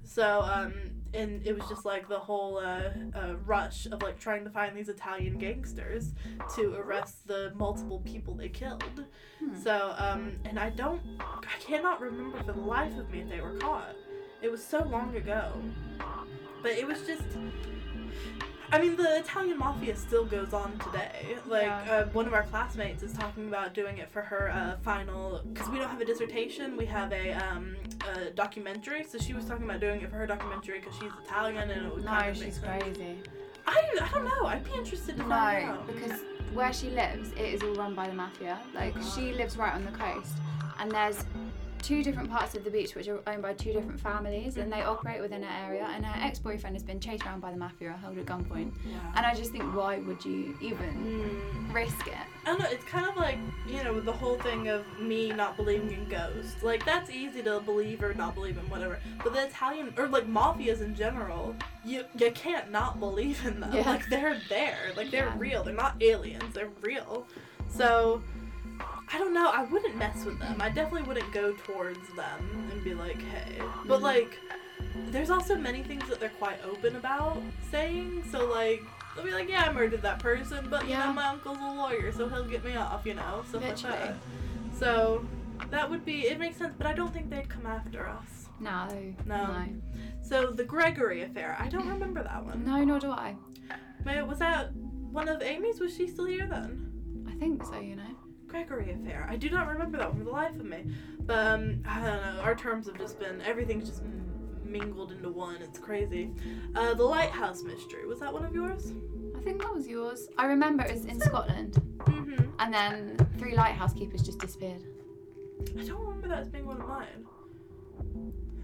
So, 0.03 0.41
um, 0.41 0.73
and 1.13 1.45
it 1.45 1.57
was 1.57 1.67
just 1.69 1.85
like 1.85 2.07
the 2.07 2.19
whole 2.19 2.57
uh, 2.57 2.89
uh, 3.15 3.35
rush 3.45 3.85
of 3.85 4.01
like 4.01 4.19
trying 4.19 4.43
to 4.43 4.49
find 4.49 4.75
these 4.75 4.89
Italian 4.89 5.37
gangsters 5.37 6.13
to 6.55 6.75
arrest 6.75 7.27
the 7.27 7.51
multiple 7.55 7.99
people 7.99 8.33
they 8.33 8.49
killed. 8.49 9.05
Hmm. 9.39 9.55
So, 9.55 9.93
um, 9.97 10.37
and 10.45 10.57
I 10.57 10.69
don't, 10.69 11.01
I 11.19 11.59
cannot 11.59 12.01
remember 12.01 12.37
for 12.37 12.53
the 12.53 12.59
life 12.59 12.97
of 12.97 13.09
me 13.09 13.21
if 13.21 13.29
they 13.29 13.41
were 13.41 13.57
caught. 13.57 13.95
It 14.41 14.49
was 14.49 14.63
so 14.63 14.83
long 14.85 15.15
ago. 15.15 15.53
But 16.63 16.71
it 16.71 16.87
was 16.87 17.01
just, 17.05 17.23
I 18.73 18.79
mean, 18.79 18.95
the 18.95 19.17
Italian 19.19 19.57
mafia 19.57 19.95
still 19.97 20.23
goes 20.25 20.53
on 20.53 20.77
today. 20.79 21.35
Like, 21.45 21.63
Yeah. 21.63 21.91
uh, 21.91 22.05
one 22.13 22.25
of 22.25 22.33
our 22.33 22.43
classmates 22.43 23.03
is 23.03 23.11
talking 23.11 23.47
about 23.49 23.73
doing 23.73 23.97
it 23.97 24.09
for 24.09 24.21
her 24.21 24.49
uh, 24.49 24.77
final, 24.81 25.41
because 25.51 25.67
we 25.69 25.77
don't 25.77 25.89
have 25.89 25.99
a 25.99 26.05
dissertation, 26.05 26.77
we 26.77 26.85
have 26.85 27.11
a, 27.11 27.33
um, 27.33 27.75
a 28.15 28.29
documentary. 28.31 29.03
So 29.03 29.17
she 29.17 29.33
was 29.33 29.43
talking 29.45 29.65
about 29.65 29.81
doing 29.81 30.01
it 30.01 30.09
for 30.09 30.15
her 30.15 30.25
documentary 30.27 30.79
because 30.79 30.95
she's 30.95 31.11
Italian 31.25 31.69
and 31.69 31.85
it 31.87 31.93
would 31.95 32.05
kind 32.05 32.25
No, 32.25 32.31
of 32.31 32.39
make 32.39 32.45
she's 32.45 32.59
crazy. 32.59 33.17
I, 33.67 33.83
I 34.01 34.07
don't 34.13 34.25
know. 34.25 34.45
I'd 34.47 34.63
be 34.63 34.71
interested 34.73 35.17
to 35.17 35.23
find 35.25 35.67
No, 35.67 35.73
out. 35.73 35.87
because 35.87 36.19
where 36.53 36.71
she 36.73 36.89
lives, 36.91 37.31
it 37.33 37.39
is 37.55 37.63
all 37.63 37.75
run 37.75 37.93
by 37.93 38.07
the 38.07 38.13
mafia. 38.15 38.57
Like 38.73 38.93
Oh, 38.97 39.13
she 39.15 39.33
lives 39.33 39.57
right 39.57 39.73
on 39.73 39.83
the 39.85 39.91
coast, 39.91 40.33
and 40.79 40.89
there's 40.91 41.25
two 41.81 42.03
different 42.03 42.29
parts 42.29 42.55
of 42.55 42.63
the 42.63 42.69
beach 42.69 42.95
which 42.95 43.07
are 43.07 43.19
owned 43.27 43.41
by 43.41 43.53
two 43.53 43.73
different 43.73 43.99
families 43.99 44.57
and 44.57 44.71
they 44.71 44.81
operate 44.83 45.19
within 45.21 45.43
an 45.43 45.49
area 45.65 45.87
and 45.95 46.05
her 46.05 46.25
ex-boyfriend 46.25 46.75
has 46.75 46.83
been 46.83 46.99
chased 46.99 47.25
around 47.25 47.39
by 47.39 47.51
the 47.51 47.57
mafia 47.57 47.93
held 48.01 48.17
at 48.17 48.25
gunpoint 48.25 48.71
Yeah. 48.85 48.97
and 49.15 49.25
i 49.25 49.33
just 49.33 49.51
think 49.51 49.63
why 49.75 49.97
would 49.99 50.23
you 50.23 50.55
even 50.61 50.91
Mm. 51.71 51.73
risk 51.73 52.07
it 52.07 52.13
I 52.43 52.45
don't 52.47 52.59
know. 52.59 52.65
It's 52.71 52.83
kind 52.85 53.07
of 53.07 53.15
like 53.17 53.37
you 53.67 53.83
know 53.83 53.99
the 53.99 54.11
whole 54.11 54.35
thing 54.39 54.67
of 54.67 54.83
me 54.99 55.31
not 55.31 55.57
believing 55.57 55.91
in 55.91 56.09
ghosts. 56.09 56.63
Like 56.63 56.83
that's 56.83 57.11
easy 57.11 57.43
to 57.43 57.59
believe 57.59 58.01
or 58.01 58.15
not 58.15 58.33
believe 58.33 58.57
in 58.57 58.67
whatever. 58.67 58.97
But 59.23 59.33
the 59.33 59.43
Italian 59.45 59.93
or 59.95 60.07
like 60.07 60.25
mafias 60.27 60.81
in 60.81 60.95
general, 60.95 61.55
you 61.85 62.03
you 62.17 62.31
can't 62.31 62.71
not 62.71 62.99
believe 62.99 63.45
in 63.45 63.59
them. 63.59 63.71
Yeah. 63.75 63.87
Like 63.87 64.09
they're 64.09 64.41
there. 64.49 64.91
Like 64.97 65.11
they're 65.11 65.27
Yeah. 65.27 65.35
real. 65.37 65.63
They're 65.63 65.75
not 65.75 66.01
aliens. 66.01 66.51
They're 66.55 66.71
real. 66.81 67.27
So 67.69 68.23
I 69.13 69.17
don't 69.17 69.33
know. 69.33 69.49
I 69.49 69.63
wouldn't 69.63 69.95
mess 69.97 70.23
with 70.25 70.39
them. 70.39 70.57
I 70.61 70.69
definitely 70.69 71.03
wouldn't 71.03 71.31
go 71.31 71.53
towards 71.53 72.07
them 72.15 72.67
and 72.71 72.83
be 72.83 72.93
like, 72.93 73.21
hey. 73.21 73.61
But 73.85 73.99
Mhm. 73.99 74.03
like, 74.03 74.39
there's 75.09 75.29
also 75.29 75.55
many 75.55 75.83
things 75.83 76.07
that 76.09 76.19
they're 76.19 76.29
quite 76.29 76.63
open 76.65 76.95
about 76.95 77.41
saying. 77.69 78.23
So 78.31 78.47
like. 78.49 78.83
They'll 79.13 79.25
be 79.25 79.31
like, 79.33 79.49
yeah, 79.49 79.63
I 79.65 79.73
murdered 79.73 80.03
that 80.03 80.19
person, 80.19 80.67
but 80.69 80.83
you 80.85 80.91
Yeah. 80.91 81.07
know, 81.07 81.11
my 81.11 81.25
uncle's 81.27 81.57
a 81.57 81.67
lawyer, 81.73 82.13
so 82.13 82.29
he'll 82.29 82.45
get 82.45 82.63
me 82.63 82.77
off, 82.77 83.05
you 83.05 83.13
know, 83.13 83.43
stuff 83.49 83.61
like 83.61 83.71
Literally. 83.71 83.97
that. 83.97 84.15
So 84.73 85.25
that 85.69 85.89
would 85.89 86.05
be, 86.05 86.27
it 86.27 86.39
makes 86.39 86.55
sense, 86.55 86.73
but 86.77 86.87
I 86.87 86.93
don't 86.93 87.11
think 87.13 87.29
they'd 87.29 87.49
come 87.49 87.65
after 87.65 88.07
us. 88.07 88.47
no 88.61 88.87
No. 89.25 89.47
no 89.47 89.65
So 90.21 90.51
the 90.51 90.63
Gregory 90.63 91.23
affair, 91.23 91.57
I 91.59 91.67
don't 91.67 91.89
remember 91.89 92.23
that 92.23 92.45
one. 92.45 92.63
no 92.63 92.81
nor 92.85 92.99
do 92.99 93.11
i 93.11 93.35
Maybe, 94.05 94.21
was 94.21 94.39
that 94.39 94.71
one 95.11 95.27
of 95.27 95.41
Amy's? 95.41 95.81
Was 95.81 95.93
she 95.93 96.07
still 96.07 96.23
here 96.25 96.47
then? 96.47 97.25
i 97.29 97.33
think 97.37 97.65
so 97.65 97.81
you 97.81 97.97
know 97.97 98.15
Gregory 98.51 98.91
affair. 98.91 99.25
I 99.29 99.37
do 99.37 99.49
not 99.49 99.67
remember 99.67 99.97
that 99.97 100.09
one 100.09 100.17
for 100.19 100.23
the 100.25 100.29
life 100.31 100.55
of 100.59 100.65
me. 100.65 100.83
But 101.21 101.37
um, 101.47 101.81
I 101.87 101.95
don't 102.01 102.21
know. 102.35 102.41
Our 102.41 102.53
terms 102.55 102.87
have 102.87 102.97
just 102.97 103.17
been 103.19 103.41
everything's 103.41 103.87
just 103.89 104.03
mingled 104.65 105.11
into 105.13 105.29
one. 105.29 105.61
It's 105.61 105.79
crazy. 105.79 106.31
Uh, 106.75 106.93
the 106.93 107.03
lighthouse 107.03 107.63
mystery. 107.63 108.05
Was 108.07 108.19
that 108.19 108.31
one 108.33 108.43
of 108.45 108.53
yours? 108.53 108.93
i 109.37 109.43
think 109.43 109.59
that 109.61 109.73
was 109.73 109.87
yours 109.87 110.27
i 110.37 110.45
remember 110.45 110.83
it 110.83 110.91
was 110.93 111.05
in 111.05 111.19
scotland 111.19 111.81
Mm-hmm. 111.99 112.43
and 112.59 112.71
then 112.73 113.17
three 113.39 113.55
lighthouse 113.55 113.91
keepers 113.93 114.21
just 114.21 114.37
disappeared 114.37 114.83
I 115.79 115.83
don't 115.83 115.99
remember 116.01 116.27
that 116.27 116.39
as 116.39 116.49
being 116.49 116.65
one 116.67 116.79
of 116.81 116.87
mine. 116.87 117.25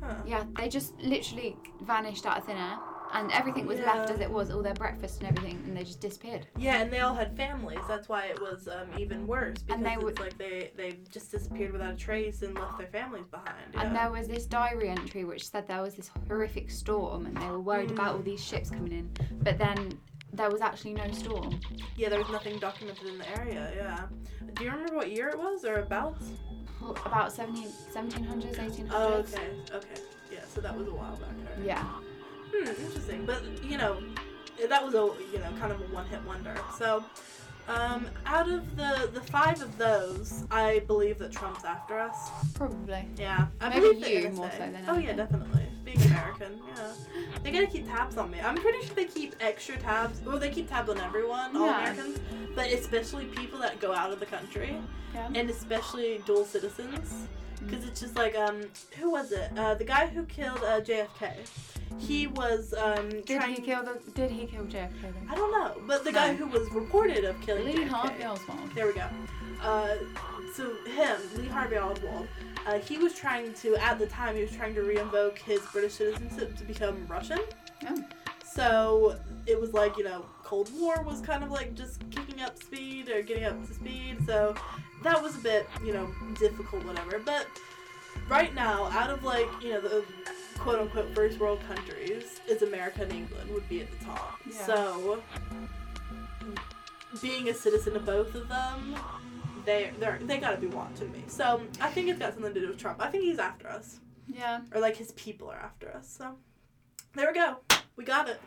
Huh. 0.04 0.14
yeah 0.26 0.44
they 0.56 0.68
just 0.68 0.94
literally 1.02 1.58
vanished 1.82 2.26
out 2.28 2.38
of 2.40 2.44
thin 2.46 2.58
air 2.58 2.78
and 3.14 3.32
everything 3.32 3.66
was 3.66 3.80
left 3.80 4.10
as 4.10 4.20
it 4.20 4.30
was 4.30 4.52
all 4.52 4.62
their 4.62 4.74
breakfast 4.74 5.22
and 5.22 5.30
everything 5.38 5.62
and 5.66 5.76
they 5.78 5.84
just 5.84 6.00
disappeared 6.02 6.46
Yeah, 6.58 6.82
and 6.82 6.92
they 6.92 7.00
all 7.00 7.16
had 7.16 7.36
families. 7.38 7.80
That's 7.88 8.10
why 8.10 8.26
it 8.26 8.40
was 8.42 8.68
um, 8.68 8.88
even 9.00 9.26
worse 9.28 9.60
because 9.60 9.76
And 9.78 9.86
they 9.86 9.94
it's 9.94 10.04
would- 10.04 10.20
like 10.20 10.38
they 10.38 10.72
they 10.76 10.98
just 11.12 11.32
disappeared 11.32 11.72
without 11.72 11.94
a 11.94 11.98
trace 11.98 12.42
and 12.42 12.54
left 12.56 12.78
their 12.78 12.88
families 12.88 13.26
behind. 13.32 13.76
And 13.76 13.96
there 13.96 14.12
was 14.12 14.28
this 14.28 14.46
diary 14.46 14.90
entry 14.90 15.24
which 15.24 15.48
said 15.50 15.68
there 15.68 15.82
was 15.82 15.96
this 15.96 16.10
horrific 16.28 16.70
storm 16.72 17.26
and 17.26 17.36
they 17.38 17.46
were 17.48 17.60
worried 17.62 17.92
about 17.92 18.16
all 18.16 18.22
these 18.22 18.44
ships 18.44 18.70
coming 18.70 18.92
in. 18.92 19.10
But 19.44 19.58
then 19.58 19.98
there 20.34 20.50
was 20.52 20.62
actually 20.62 20.94
no 20.94 21.10
storm. 21.12 21.60
Yeah, 21.96 22.10
there 22.10 22.20
was 22.20 22.30
nothing 22.30 22.60
documented 22.60 23.08
in 23.08 23.18
the 23.18 23.30
area. 23.40 23.72
Yeah. 23.76 24.08
Do 24.56 24.64
you 24.66 24.72
remember 24.72 24.96
what 24.96 25.12
year 25.12 25.30
it 25.30 25.38
was 25.38 25.64
or 25.66 25.76
about? 25.80 26.18
About 27.06 27.32
17, 27.32 27.68
1700s, 27.94 28.56
1800s. 28.56 28.88
Oh, 28.92 29.14
okay, 29.14 29.48
okay. 29.74 30.02
Yeah, 30.32 30.40
so 30.48 30.62
that 30.62 30.78
was 30.78 30.88
a 30.88 30.92
while 30.94 31.16
back. 31.16 31.30
alright. 31.52 31.66
Yeah. 31.66 31.84
Hmm, 32.54 32.68
interesting. 32.68 33.26
But 33.26 33.42
you 33.64 33.78
know, 33.78 34.02
that 34.68 34.84
was 34.84 34.94
a 34.94 35.10
you 35.34 35.40
know 35.40 35.52
kind 35.60 35.72
of 35.72 35.82
a 35.82 35.86
one-hit 35.94 36.24
wonder. 36.24 36.56
So, 36.78 37.04
um, 37.68 38.08
out 38.26 38.50
of 38.50 38.76
the 38.76 39.10
the 39.14 39.22
five 39.22 39.62
of 39.62 39.78
those, 39.78 40.46
I 40.52 40.80
believe 40.88 41.18
that 41.20 41.32
Trump's 41.32 41.66
after 41.66 42.00
us. 42.00 42.30
Probably. 42.54 43.08
Yeah, 43.18 43.48
I 43.62 43.70
Maybe 43.70 43.82
believe 44.00 44.24
you 44.24 44.30
more 44.32 44.50
so 44.52 44.58
than 44.58 44.76
Oh 44.88 44.94
yeah, 44.94 45.10
anything. 45.10 45.18
definitely. 45.18 45.64
Being 45.86 46.02
American, 46.04 46.60
yeah. 46.76 46.92
They 47.44 47.52
gotta 47.52 47.68
keep 47.68 47.88
tabs 47.88 48.18
on 48.18 48.30
me. 48.30 48.40
I'm 48.42 48.56
pretty 48.56 48.86
sure 48.86 48.94
they 48.96 49.06
keep 49.06 49.36
extra 49.40 49.78
tabs. 49.78 50.20
Well, 50.26 50.38
they 50.38 50.50
keep 50.50 50.70
tabs 50.70 50.90
on 50.90 51.00
everyone, 51.00 51.56
all 51.56 51.66
Yeah. 51.68 51.80
Americans, 51.92 52.20
but 52.56 52.68
especially 52.74 53.26
people 53.26 53.58
that 53.60 53.80
go 53.80 53.94
out 53.94 54.12
of 54.12 54.20
the 54.20 54.26
country, 54.26 54.76
Yeah. 55.14 55.30
and 55.34 55.50
especially 55.50 56.22
dual 56.26 56.44
citizens. 56.44 57.28
Because 57.66 57.86
it's 57.86 58.00
just 58.00 58.16
like, 58.16 58.36
um, 58.36 58.62
who 59.00 59.12
was 59.12 59.32
it? 59.32 59.52
Uh, 59.58 59.74
the 59.74 59.84
guy 59.84 60.08
who 60.08 60.24
killed 60.26 60.60
uh, 60.60 60.82
JFK. 60.82 61.34
He 61.98 62.28
was 62.28 62.74
um, 62.78 63.10
Did 63.10 63.26
trying. 63.28 63.56
he 63.56 63.62
kill 63.62 63.84
the? 63.84 64.00
Did 64.14 64.30
he 64.30 64.46
kill 64.46 64.64
JFK? 64.64 65.02
Then? 65.02 65.28
I 65.30 65.36
don't 65.36 65.52
know, 65.52 65.82
but 65.88 66.04
the 66.04 66.12
guy 66.12 66.34
who 66.34 66.46
was 66.48 66.70
reported 66.72 67.24
of 67.26 67.40
killing 67.42 67.66
Lee 67.66 67.86
JFK. 67.86 67.88
Harvey 67.88 68.24
Oswald. 68.26 68.76
There 68.76 68.88
we 68.88 68.94
go. 68.94 69.08
Uh, 69.62 69.96
so 70.54 70.76
him, 70.86 71.18
Lee 71.36 71.48
Harvey 71.48 71.78
Oswald, 71.78 72.28
uh, 72.68 72.80
he 72.80 72.98
was 72.98 73.16
trying 73.16 73.54
to, 73.56 73.76
at 73.78 73.98
the 73.98 74.06
time, 74.08 74.36
he 74.36 74.42
was 74.42 74.52
trying 74.52 74.76
to 74.76 74.82
re-invoke 74.82 75.40
his 75.40 75.62
British 75.72 75.94
citizenship 75.94 76.56
to 76.58 76.64
become 76.64 77.06
Russian. 77.08 77.40
Oh. 77.88 78.04
So 78.44 79.20
it 79.46 79.60
was 79.60 79.74
like, 79.74 79.98
you 79.98 80.04
know, 80.04 80.26
Cold 80.44 80.70
War 80.80 81.02
was 81.04 81.22
kind 81.22 81.44
of 81.44 81.52
like 81.52 81.76
just 81.76 82.02
kicking 82.10 82.42
up 82.42 82.58
speed 82.62 83.10
or 83.10 83.22
getting 83.22 83.46
up 83.46 83.66
to 83.68 83.74
speed. 83.74 84.18
So 84.26 84.56
that 85.04 85.22
was 85.22 85.36
a 85.36 85.40
bit, 85.40 85.70
you 85.84 85.94
know, 85.94 86.10
difficult, 86.40 86.84
whatever. 86.86 87.20
But 87.20 87.48
right 88.30 88.54
now, 88.54 88.86
out 88.92 89.10
of 89.10 89.24
like, 89.24 89.48
you 89.62 89.72
know, 89.74 89.82
the 89.82 90.04
quote 90.60 90.80
unquote 90.80 91.14
first 91.14 91.40
world 91.40 91.60
countries, 91.68 92.40
is 92.48 92.62
America 92.62 93.04
and 93.04 93.12
England 93.12 93.52
would 93.54 93.68
be 93.70 93.82
at 93.82 93.92
the 94.00 94.06
top. 94.06 94.40
Yeah. 94.50 94.66
So 94.66 95.24
being 97.22 97.50
a 97.50 97.54
citizen 97.54 97.96
of 97.96 98.06
both 98.06 98.34
of 98.36 98.48
them, 98.50 98.96
they 99.66 99.92
they 100.00 100.18
they 100.22 100.38
gotta 100.38 100.58
be 100.58 100.68
watching 100.68 101.12
me. 101.12 101.24
So 101.28 101.62
I 101.82 101.90
think 101.90 102.10
it's 102.10 102.20
got 102.20 102.34
something 102.34 102.54
to 102.54 102.60
do 102.60 102.68
with 102.68 102.78
Trump. 102.78 103.02
I 103.02 103.08
think 103.10 103.24
he's 103.24 103.40
after 103.40 103.68
us, 103.68 104.00
Yeah. 104.28 104.62
or 104.74 104.82
like 104.82 104.96
his 104.98 105.12
people 105.14 105.50
are 105.50 105.58
after 105.60 105.94
us. 105.96 106.08
So 106.18 106.36
there 107.14 107.28
we 107.28 107.34
go, 107.34 107.58
we 107.96 108.04
got 108.04 108.30
it. 108.30 108.40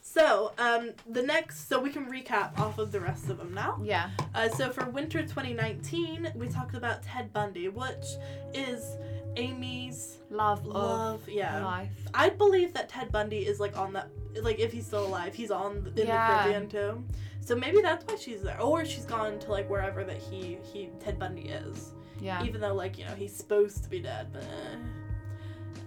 So 0.00 0.52
um, 0.58 0.90
the 1.08 1.22
next, 1.22 1.68
so 1.68 1.80
we 1.80 1.90
can 1.90 2.06
recap 2.10 2.58
off 2.58 2.78
of 2.78 2.92
the 2.92 3.00
rest 3.00 3.30
of 3.30 3.38
them 3.38 3.54
now. 3.54 3.78
Yeah. 3.82 4.10
Uh, 4.34 4.48
so 4.48 4.70
for 4.70 4.84
winter 4.90 5.22
2019, 5.22 6.32
we 6.34 6.48
talked 6.48 6.74
about 6.74 7.02
Ted 7.02 7.32
Bundy, 7.32 7.68
which 7.68 8.04
is 8.52 8.96
Amy's 9.36 10.18
Love, 10.30 10.66
love. 10.66 11.22
of 11.22 11.28
Yeah, 11.28 11.64
life. 11.64 11.88
I 12.14 12.30
believe 12.30 12.74
that 12.74 12.88
Ted 12.88 13.12
Bundy 13.12 13.38
is 13.46 13.60
like 13.60 13.78
on 13.78 13.92
that, 13.94 14.08
like 14.42 14.58
if 14.58 14.72
he's 14.72 14.86
still 14.86 15.06
alive, 15.06 15.34
he's 15.34 15.50
on 15.50 15.92
in 15.96 16.06
Yeah. 16.06 16.28
the 16.28 16.42
Caribbean 16.50 16.68
too. 16.68 17.04
So 17.40 17.54
maybe 17.56 17.80
that's 17.80 18.04
why 18.06 18.16
she's 18.16 18.42
there, 18.42 18.60
or 18.60 18.84
she's 18.84 19.04
gone 19.04 19.38
to 19.40 19.50
like 19.50 19.68
wherever 19.70 20.04
that 20.04 20.18
he 20.18 20.58
he 20.72 20.90
Ted 21.00 21.18
Bundy 21.18 21.48
is. 21.48 21.92
Yeah. 22.20 22.42
Even 22.44 22.60
though 22.60 22.74
like 22.74 22.98
you 22.98 23.04
know 23.04 23.14
he's 23.14 23.34
supposed 23.34 23.82
to 23.84 23.90
be 23.90 24.00
dead, 24.00 24.28
but 24.32 24.42
eh. 24.42 24.76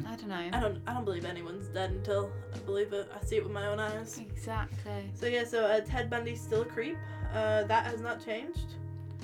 I 0.05 0.15
don't 0.15 0.29
know. 0.29 0.50
I 0.53 0.59
don't 0.59 0.81
I 0.88 0.93
don't 0.93 1.05
believe 1.05 1.25
anyone's 1.25 1.67
dead 1.67 1.91
until 1.91 2.31
I 2.53 2.57
believe 2.59 2.93
it. 2.93 3.09
I 3.19 3.25
see 3.25 3.38
it 3.38 3.43
with 3.43 3.51
my 3.51 3.67
own 3.67 3.79
eyes. 3.79 4.17
Exactly. 4.19 5.12
So 5.13 5.25
yeah, 5.25 5.43
so 5.45 5.65
uh, 5.65 5.81
Ted 5.81 6.09
Bundy's 6.09 6.41
still 6.41 6.62
a 6.62 6.65
creep. 6.65 6.97
Uh, 7.33 7.63
that 7.63 7.85
has 7.88 8.01
not 8.01 8.24
changed. 8.24 8.75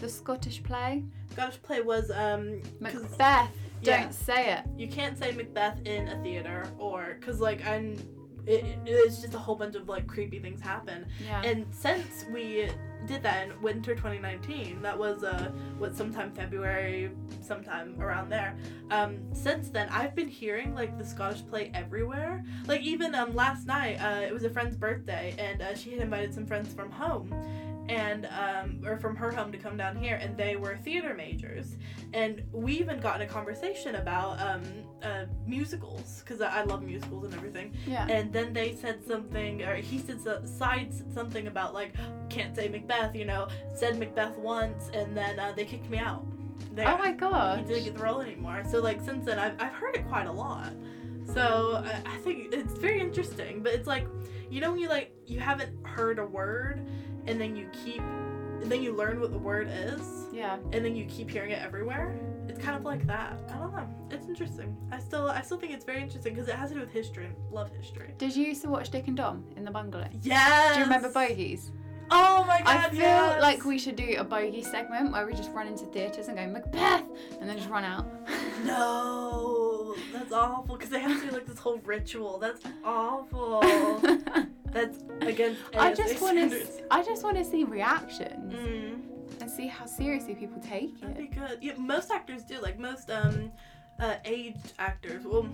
The 0.02 0.10
Scottish 0.10 0.64
play. 0.64 1.04
Scottish 1.32 1.62
play 1.62 1.82
was 1.82 2.10
um 2.12 2.62
Macbeth. 2.80 3.50
Yeah. 3.84 4.02
Don't 4.04 4.14
say 4.14 4.54
it. 4.54 4.62
you 4.78 4.88
can't 4.88 5.18
say 5.18 5.32
Macbeth 5.32 5.80
in 5.86 6.08
a 6.08 6.22
theater 6.22 6.68
or 6.78 7.18
because 7.20 7.40
like 7.40 7.66
I'm 7.66 7.94
it, 8.46 8.64
it- 8.66 8.80
it's 8.86 9.22
just 9.22 9.34
a 9.36 9.40
whole 9.40 9.56
bunch 9.56 9.76
of 9.76 9.88
like 9.88 10.08
creepy 10.08 10.40
things 10.40 10.62
happen 10.62 11.06
Yeah. 11.24 11.42
and 11.44 11.66
since 11.72 12.26
we 12.32 12.70
did 13.08 13.24
that 13.24 13.48
in 13.48 13.62
winter 13.62 13.96
2019 13.96 14.82
that 14.82 14.98
was 14.98 15.24
uh 15.24 15.52
what 15.78 15.96
sometime 15.96 16.32
February 16.32 17.12
sometime 17.42 18.00
around 18.00 18.30
there. 18.30 18.56
Um 18.90 19.20
since 19.34 19.70
then 19.70 19.90
I've 19.90 20.16
been 20.16 20.28
hearing 20.28 20.74
like 20.76 20.98
the 20.98 21.06
Scottish 21.06 21.46
play 21.46 21.72
everywhere. 21.74 22.44
Like 22.68 22.82
even 22.82 23.16
um 23.16 23.36
last 23.36 23.68
night 23.68 23.98
uh 24.02 24.22
it 24.22 24.34
was 24.34 24.44
a 24.44 24.50
friend's 24.50 24.76
birthday 24.76 25.36
and 25.38 25.62
uh, 25.62 25.76
she 25.76 25.92
had 25.92 26.02
invited 26.02 26.34
some 26.34 26.46
friends 26.46 26.74
from 26.74 26.92
home 26.92 27.34
and 27.90 28.28
um, 28.28 28.82
or 28.86 28.98
from 28.98 29.16
her 29.16 29.32
home 29.32 29.52
to 29.52 29.58
come 29.58 29.76
down 29.76 29.96
here 29.96 30.16
and 30.22 30.38
they 30.38 30.56
were 30.56 30.78
theater 30.78 31.14
majors. 31.14 31.76
And 32.14 32.44
we 32.52 32.74
even 32.74 33.00
got 33.00 33.22
in 33.22 33.28
a 33.28 33.30
conversation 33.30 33.96
about 33.96 34.40
um, 34.40 34.62
uh, 35.04 35.26
musicals 35.46 36.22
because 36.24 36.42
I, 36.42 36.62
I 36.62 36.64
love 36.64 36.84
musicals 36.84 37.26
and 37.26 37.34
everything. 37.34 37.74
Yeah. 37.88 38.08
and 38.08 38.32
then 38.32 38.54
they 38.54 38.76
said 38.76 39.06
something 39.06 39.64
or 39.64 39.76
he 39.76 39.98
said 40.00 40.22
so, 40.22 40.42
side 40.46 40.94
said 40.94 41.14
something 41.14 41.48
about 41.48 41.74
like 41.74 41.94
can't 42.30 42.56
say 42.56 42.70
macbeth 42.70 42.91
you 43.14 43.26
know 43.26 43.48
said 43.74 43.98
macbeth 43.98 44.38
once 44.38 44.90
and 44.94 45.16
then 45.16 45.40
uh, 45.40 45.54
they 45.56 45.66
kicked 45.66 45.90
me 45.90 45.98
out. 45.98 46.26
Oh 46.78 46.98
my 46.98 47.12
god. 47.12 47.60
he 47.60 47.66
didn't 47.66 47.84
get 47.86 47.96
the 47.98 48.04
role 48.04 48.22
anymore. 48.22 48.64
So 48.70 48.80
like 48.82 49.02
since 49.02 49.26
then 49.26 49.40
i've, 49.40 49.60
I've 49.60 49.74
heard 49.74 49.96
it 49.96 50.08
quite 50.08 50.28
a 50.28 50.32
lot. 50.32 50.72
So 51.34 51.84
I, 51.86 52.02
I 52.16 52.18
think 52.18 52.54
it's 52.54 52.74
very 52.74 53.00
interesting 53.00 53.62
but 53.64 53.74
it's 53.74 53.88
like 53.88 54.06
you 54.50 54.60
know 54.62 54.72
when 54.72 54.80
you 54.80 54.90
like 54.90 55.14
you 55.28 55.40
haven't 55.40 55.72
heard 55.86 56.20
a 56.20 56.26
word 56.26 56.82
and 57.28 57.40
then 57.40 57.56
you 57.56 57.68
keep 57.86 58.02
and 58.62 58.72
then 58.72 58.84
you 58.84 58.94
learn 58.96 59.20
what 59.20 59.32
the 59.32 59.38
word 59.40 59.68
is 59.72 60.28
Yeah. 60.32 60.58
and 60.72 60.86
then 60.86 60.96
you 60.96 61.06
keep 61.06 61.30
hearing 61.32 61.52
it 61.52 61.62
everywhere? 61.64 62.16
It's 62.48 62.60
kind 62.60 62.76
of 62.76 62.84
like 62.84 63.08
that. 63.08 63.40
I 63.50 63.54
don't 63.58 63.72
know. 63.74 63.88
It's 64.12 64.28
interesting. 64.28 64.76
I 64.92 65.00
still 65.00 65.30
i 65.30 65.42
still 65.42 65.58
think 65.58 65.72
it's 65.74 65.86
very 65.86 66.02
interesting 66.02 66.34
because 66.34 66.48
it 66.50 66.56
has 66.56 66.70
to 66.70 66.76
do 66.76 66.82
with 66.82 66.92
history. 66.92 67.26
And 67.26 67.36
love 67.52 67.72
history. 67.76 68.14
Did 68.18 68.36
you 68.36 68.46
used 68.46 68.62
to 68.64 68.70
watch 68.70 68.90
Dick 68.90 69.08
and 69.08 69.16
Dom 69.18 69.44
in 69.56 69.64
the 69.64 69.72
bungalow? 69.72 70.10
yes! 70.22 70.74
Do 70.74 70.80
you 70.80 70.86
remember 70.86 71.10
bogies? 71.12 71.72
Oh 72.12 72.44
my 72.48 72.60
god 72.60 72.68
I 72.68 72.90
feel 72.90 73.00
yes. 73.00 73.42
like 73.42 73.66
we 73.66 73.80
should 73.80 73.96
do 73.96 74.16
a 74.18 74.24
bogey 74.24 74.64
segment 74.64 75.12
where 75.12 75.26
we 75.26 75.34
just 75.34 75.52
run 75.52 75.68
into 75.68 75.86
theatres 75.86 76.28
and 76.28 76.38
go 76.38 76.46
Macbeth 76.48 77.04
and 77.40 77.50
then 77.50 77.58
just 77.58 77.70
run 77.70 77.84
out. 77.84 78.06
No, 78.64 79.96
that's 80.14 80.32
awful 80.32 80.76
because 80.76 80.90
they 80.92 81.00
have 81.00 81.20
to 81.20 81.28
do 81.30 81.34
like 81.34 81.48
this 81.48 81.58
whole 81.58 81.78
ritual. 81.80 82.38
That's 82.38 82.62
awful. 82.84 83.62
That's 84.72 85.00
against. 85.22 85.60
I 85.78 85.94
just 85.94 86.22
want 86.22 86.38
to. 86.52 86.66
I 86.92 87.04
just 87.04 87.24
want 87.24 87.38
to 87.38 87.44
see 87.44 87.64
reactions 87.66 88.54
Mm, 88.54 89.02
and 89.42 89.50
see 89.52 89.68
how 89.68 89.86
seriously 89.86 90.34
people 90.36 90.62
take 90.62 91.00
that'd 91.02 91.18
be 91.18 91.24
it. 91.24 91.32
good. 91.36 91.58
Yeah, 91.62 91.74
most 91.78 92.12
actors 92.12 92.44
do. 92.44 92.60
Like 92.62 92.80
most 92.80 93.10
um, 93.12 93.52
uh, 94.00 94.16
aged 94.24 94.74
actors. 94.80 95.26
Well, 95.26 95.50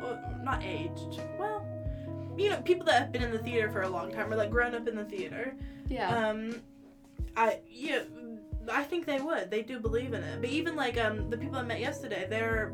well, 0.00 0.18
not 0.42 0.62
aged. 0.64 1.20
Well, 1.38 1.64
you 2.38 2.50
know, 2.50 2.60
people 2.62 2.86
that 2.86 2.98
have 3.02 3.12
been 3.12 3.22
in 3.22 3.30
the 3.30 3.38
theater 3.38 3.68
for 3.70 3.82
a 3.82 3.88
long 3.88 4.10
time 4.12 4.32
or 4.32 4.36
like 4.36 4.50
grown 4.50 4.74
up 4.74 4.86
in 4.88 4.96
the 4.96 5.04
theater. 5.04 5.54
Yeah. 5.88 6.28
Um, 6.28 6.60
I 7.36 7.60
yeah, 7.68 8.02
I 8.70 8.82
think 8.84 9.06
they 9.06 9.20
would. 9.20 9.50
They 9.50 9.62
do 9.62 9.78
believe 9.80 10.12
in 10.14 10.22
it. 10.22 10.40
But 10.40 10.50
even 10.50 10.76
like 10.76 10.98
um, 10.98 11.28
the 11.30 11.36
people 11.36 11.56
I 11.56 11.62
met 11.62 11.80
yesterday, 11.80 12.26
they're 12.28 12.72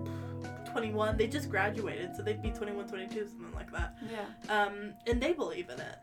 21. 0.70 1.16
They 1.16 1.26
just 1.26 1.48
graduated, 1.50 2.16
so 2.16 2.22
they'd 2.22 2.42
be 2.42 2.50
21, 2.50 2.88
22, 2.88 3.28
something 3.28 3.52
like 3.54 3.70
that. 3.72 3.96
yeah. 4.10 4.26
Um, 4.62 4.94
and 5.06 5.20
they 5.22 5.32
believe 5.32 5.68
in 5.70 5.80
it. 5.80 5.96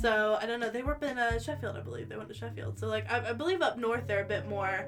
So 0.00 0.36
I 0.42 0.46
don't 0.46 0.58
know. 0.58 0.68
They 0.70 0.82
were 0.82 0.94
up 0.94 1.02
in 1.04 1.16
uh, 1.16 1.38
Sheffield, 1.38 1.76
I 1.76 1.80
believe. 1.80 2.08
They 2.08 2.16
went 2.16 2.28
to 2.28 2.34
Sheffield. 2.34 2.78
So 2.78 2.88
like 2.88 3.10
I, 3.10 3.30
I 3.30 3.32
believe 3.32 3.62
up 3.62 3.78
north 3.78 4.06
they're 4.08 4.24
a 4.24 4.28
bit 4.28 4.48
more 4.48 4.86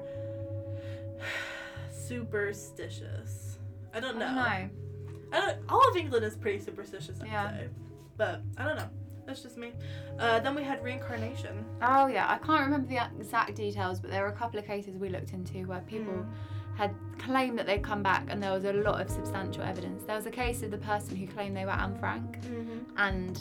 superstitious. 1.91 3.57
I 3.93 3.99
don't 3.99 4.17
know. 4.17 4.25
I 4.27 4.29
don't 4.29 4.35
know. 5.31 5.37
I 5.37 5.39
don't. 5.41 5.57
All 5.69 5.87
of 5.89 5.95
England 5.95 6.25
is 6.25 6.35
pretty 6.35 6.59
superstitious. 6.59 7.19
I'd 7.21 7.27
Yeah. 7.27 7.49
say. 7.51 7.67
But 8.19 8.41
I 8.57 8.65
don't 8.65 8.75
know. 8.75 8.89
That's 9.25 9.41
just 9.41 9.57
me. 9.57 9.71
Uh, 10.19 10.39
then 10.41 10.53
we 10.55 10.61
had 10.63 10.83
reincarnation. 10.83 11.63
Oh 11.81 12.07
yeah, 12.07 12.25
I 12.29 12.37
can't 12.45 12.61
remember 12.65 12.87
the 12.87 12.99
exact 13.19 13.55
details, 13.55 13.99
but 13.99 14.11
there 14.11 14.21
were 14.23 14.29
a 14.29 14.35
couple 14.35 14.59
of 14.59 14.65
cases 14.65 14.97
we 14.97 15.09
looked 15.09 15.33
into 15.33 15.59
where 15.67 15.79
people 15.81 16.13
Mm. 16.13 16.25
had 16.77 16.93
claimed 17.17 17.57
that 17.59 17.65
they'd 17.65 17.83
come 17.83 18.01
back, 18.03 18.25
and 18.29 18.41
there 18.43 18.51
was 18.51 18.65
a 18.65 18.73
lot 18.73 18.99
of 19.01 19.09
substantial 19.09 19.63
evidence. 19.63 20.03
There 20.03 20.15
was 20.15 20.25
a 20.25 20.31
case 20.31 20.61
of 20.63 20.71
the 20.71 20.77
person 20.79 21.15
who 21.15 21.27
claimed 21.27 21.55
they 21.55 21.65
were 21.65 21.71
Anne 21.71 21.95
Frank, 21.97 22.41
Mm-hmm. 22.41 22.79
and 22.97 23.39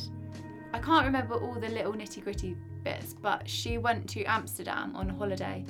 I 0.75 0.79
can't 0.79 1.07
remember 1.07 1.35
all 1.35 1.55
the 1.55 1.69
little 1.71 1.93
nitty 1.95 2.23
gritty 2.23 2.57
bits, 2.85 3.15
but 3.15 3.49
she 3.49 3.79
went 3.79 4.09
to 4.11 4.23
Amsterdam 4.25 4.95
on 4.95 5.09
holiday 5.09 5.65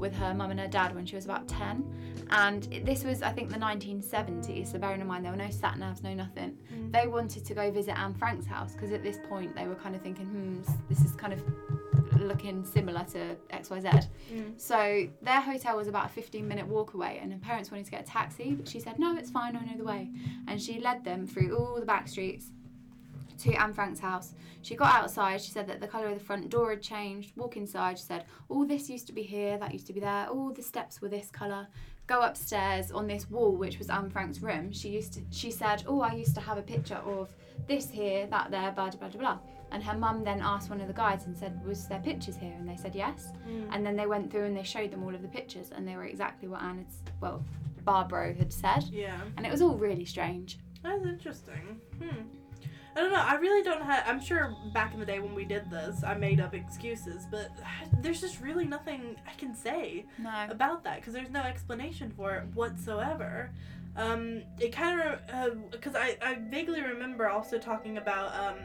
with 0.00 0.14
her 0.14 0.34
mum 0.34 0.50
and 0.50 0.58
her 0.58 0.66
dad 0.66 0.94
when 0.94 1.06
she 1.06 1.14
was 1.14 1.24
about 1.24 1.46
10. 1.46 2.26
And 2.30 2.62
this 2.84 3.04
was, 3.04 3.22
I 3.22 3.32
think, 3.32 3.50
the 3.50 3.58
1970s, 3.58 4.72
so 4.72 4.78
bearing 4.78 5.00
in 5.00 5.06
mind 5.06 5.24
there 5.24 5.32
were 5.32 5.38
no 5.38 5.50
sat 5.50 5.76
navs, 5.76 6.02
no 6.02 6.14
nothing. 6.14 6.56
Mm. 6.72 6.92
They 6.92 7.06
wanted 7.06 7.44
to 7.44 7.54
go 7.54 7.70
visit 7.70 7.98
Anne 7.98 8.14
Frank's 8.14 8.46
house 8.46 8.72
because 8.72 8.92
at 8.92 9.02
this 9.02 9.18
point 9.28 9.54
they 9.54 9.66
were 9.66 9.74
kind 9.74 9.94
of 9.94 10.02
thinking, 10.02 10.26
hmm, 10.26 10.60
this 10.88 11.00
is 11.00 11.12
kind 11.12 11.32
of 11.32 11.42
looking 12.20 12.64
similar 12.64 13.04
to 13.12 13.36
XYZ. 13.52 14.08
Mm. 14.32 14.60
So 14.60 15.08
their 15.22 15.40
hotel 15.40 15.76
was 15.76 15.88
about 15.88 16.06
a 16.06 16.08
15 16.08 16.46
minute 16.46 16.66
walk 16.66 16.94
away, 16.94 17.18
and 17.20 17.32
her 17.32 17.38
parents 17.38 17.70
wanted 17.70 17.86
to 17.86 17.90
get 17.90 18.02
a 18.02 18.06
taxi, 18.06 18.54
but 18.54 18.68
she 18.68 18.80
said, 18.80 18.98
No, 18.98 19.16
it's 19.16 19.30
fine, 19.30 19.56
I 19.56 19.64
know 19.64 19.76
the 19.76 19.84
way. 19.84 20.10
And 20.46 20.60
she 20.60 20.80
led 20.80 21.04
them 21.04 21.26
through 21.26 21.56
all 21.56 21.78
the 21.78 21.86
back 21.86 22.08
streets 22.08 22.52
to 23.42 23.52
Anne 23.54 23.72
Frank's 23.72 24.00
house. 24.00 24.34
She 24.62 24.74
got 24.74 24.94
outside, 24.94 25.40
she 25.40 25.50
said 25.50 25.66
that 25.68 25.80
the 25.80 25.86
colour 25.86 26.08
of 26.08 26.18
the 26.18 26.24
front 26.24 26.50
door 26.50 26.70
had 26.70 26.82
changed. 26.82 27.36
Walk 27.36 27.56
inside, 27.56 27.98
she 27.98 28.04
said, 28.04 28.24
Oh, 28.50 28.64
this 28.64 28.90
used 28.90 29.06
to 29.06 29.12
be 29.12 29.22
here, 29.22 29.58
that 29.58 29.72
used 29.72 29.86
to 29.86 29.92
be 29.92 30.00
there, 30.00 30.26
all 30.28 30.52
the 30.52 30.62
steps 30.62 31.00
were 31.00 31.08
this 31.08 31.30
colour. 31.30 31.66
Go 32.06 32.22
upstairs 32.22 32.90
on 32.90 33.06
this 33.06 33.30
wall, 33.30 33.52
which 33.52 33.78
was 33.78 33.88
Anne 33.88 34.10
Frank's 34.10 34.40
room. 34.40 34.72
She 34.72 34.88
used 34.88 35.14
to, 35.14 35.20
she 35.30 35.50
said, 35.50 35.84
Oh, 35.86 36.00
I 36.00 36.12
used 36.12 36.34
to 36.34 36.40
have 36.40 36.58
a 36.58 36.62
picture 36.62 36.96
of 36.96 37.30
this 37.66 37.88
here, 37.88 38.26
that 38.26 38.50
there, 38.50 38.72
blah, 38.72 38.90
blah, 38.90 39.08
blah, 39.08 39.20
blah. 39.20 39.38
And 39.72 39.82
her 39.84 39.96
mum 39.96 40.24
then 40.24 40.40
asked 40.42 40.68
one 40.68 40.80
of 40.80 40.88
the 40.88 40.92
guides 40.92 41.26
and 41.26 41.36
said, 41.36 41.64
Was 41.64 41.86
there 41.86 42.00
pictures 42.00 42.36
here? 42.36 42.54
And 42.58 42.68
they 42.68 42.76
said 42.76 42.94
yes. 42.94 43.28
Mm. 43.48 43.68
And 43.72 43.86
then 43.86 43.96
they 43.96 44.06
went 44.06 44.30
through 44.30 44.46
and 44.46 44.56
they 44.56 44.64
showed 44.64 44.90
them 44.90 45.04
all 45.04 45.14
of 45.14 45.22
the 45.22 45.28
pictures, 45.28 45.70
and 45.70 45.86
they 45.86 45.96
were 45.96 46.04
exactly 46.04 46.48
what 46.48 46.62
Anne 46.62 46.78
had, 46.78 46.86
well, 47.20 47.44
Barbara 47.84 48.34
had 48.34 48.52
said. 48.52 48.84
Yeah. 48.90 49.20
And 49.36 49.46
it 49.46 49.52
was 49.52 49.62
all 49.62 49.76
really 49.76 50.04
strange. 50.04 50.58
That's 50.82 51.04
interesting. 51.04 51.80
Hmm. 52.02 52.22
I 53.00 53.02
don't 53.04 53.12
know. 53.12 53.24
I 53.26 53.34
really 53.36 53.62
don't 53.62 53.80
have. 53.82 54.04
I'm 54.06 54.20
sure 54.20 54.54
back 54.74 54.92
in 54.92 55.00
the 55.00 55.06
day 55.06 55.20
when 55.20 55.34
we 55.34 55.46
did 55.46 55.70
this, 55.70 56.04
I 56.04 56.12
made 56.14 56.38
up 56.38 56.54
excuses, 56.54 57.26
but 57.30 57.48
there's 58.02 58.20
just 58.20 58.42
really 58.42 58.66
nothing 58.66 59.16
I 59.26 59.32
can 59.38 59.54
say 59.54 60.04
No. 60.18 60.46
about 60.50 60.84
that 60.84 60.96
because 61.00 61.14
there's 61.14 61.30
no 61.30 61.40
explanation 61.40 62.12
for 62.14 62.34
it 62.34 62.44
whatsoever. 62.54 63.50
Um, 63.96 64.42
it 64.58 64.70
kind 64.72 65.00
of 65.00 65.70
because 65.70 65.94
I 65.96 66.18
I 66.20 66.34
vaguely 66.50 66.82
remember 66.82 67.28
also 67.30 67.58
talking 67.58 67.96
about 67.96 68.34
um. 68.34 68.56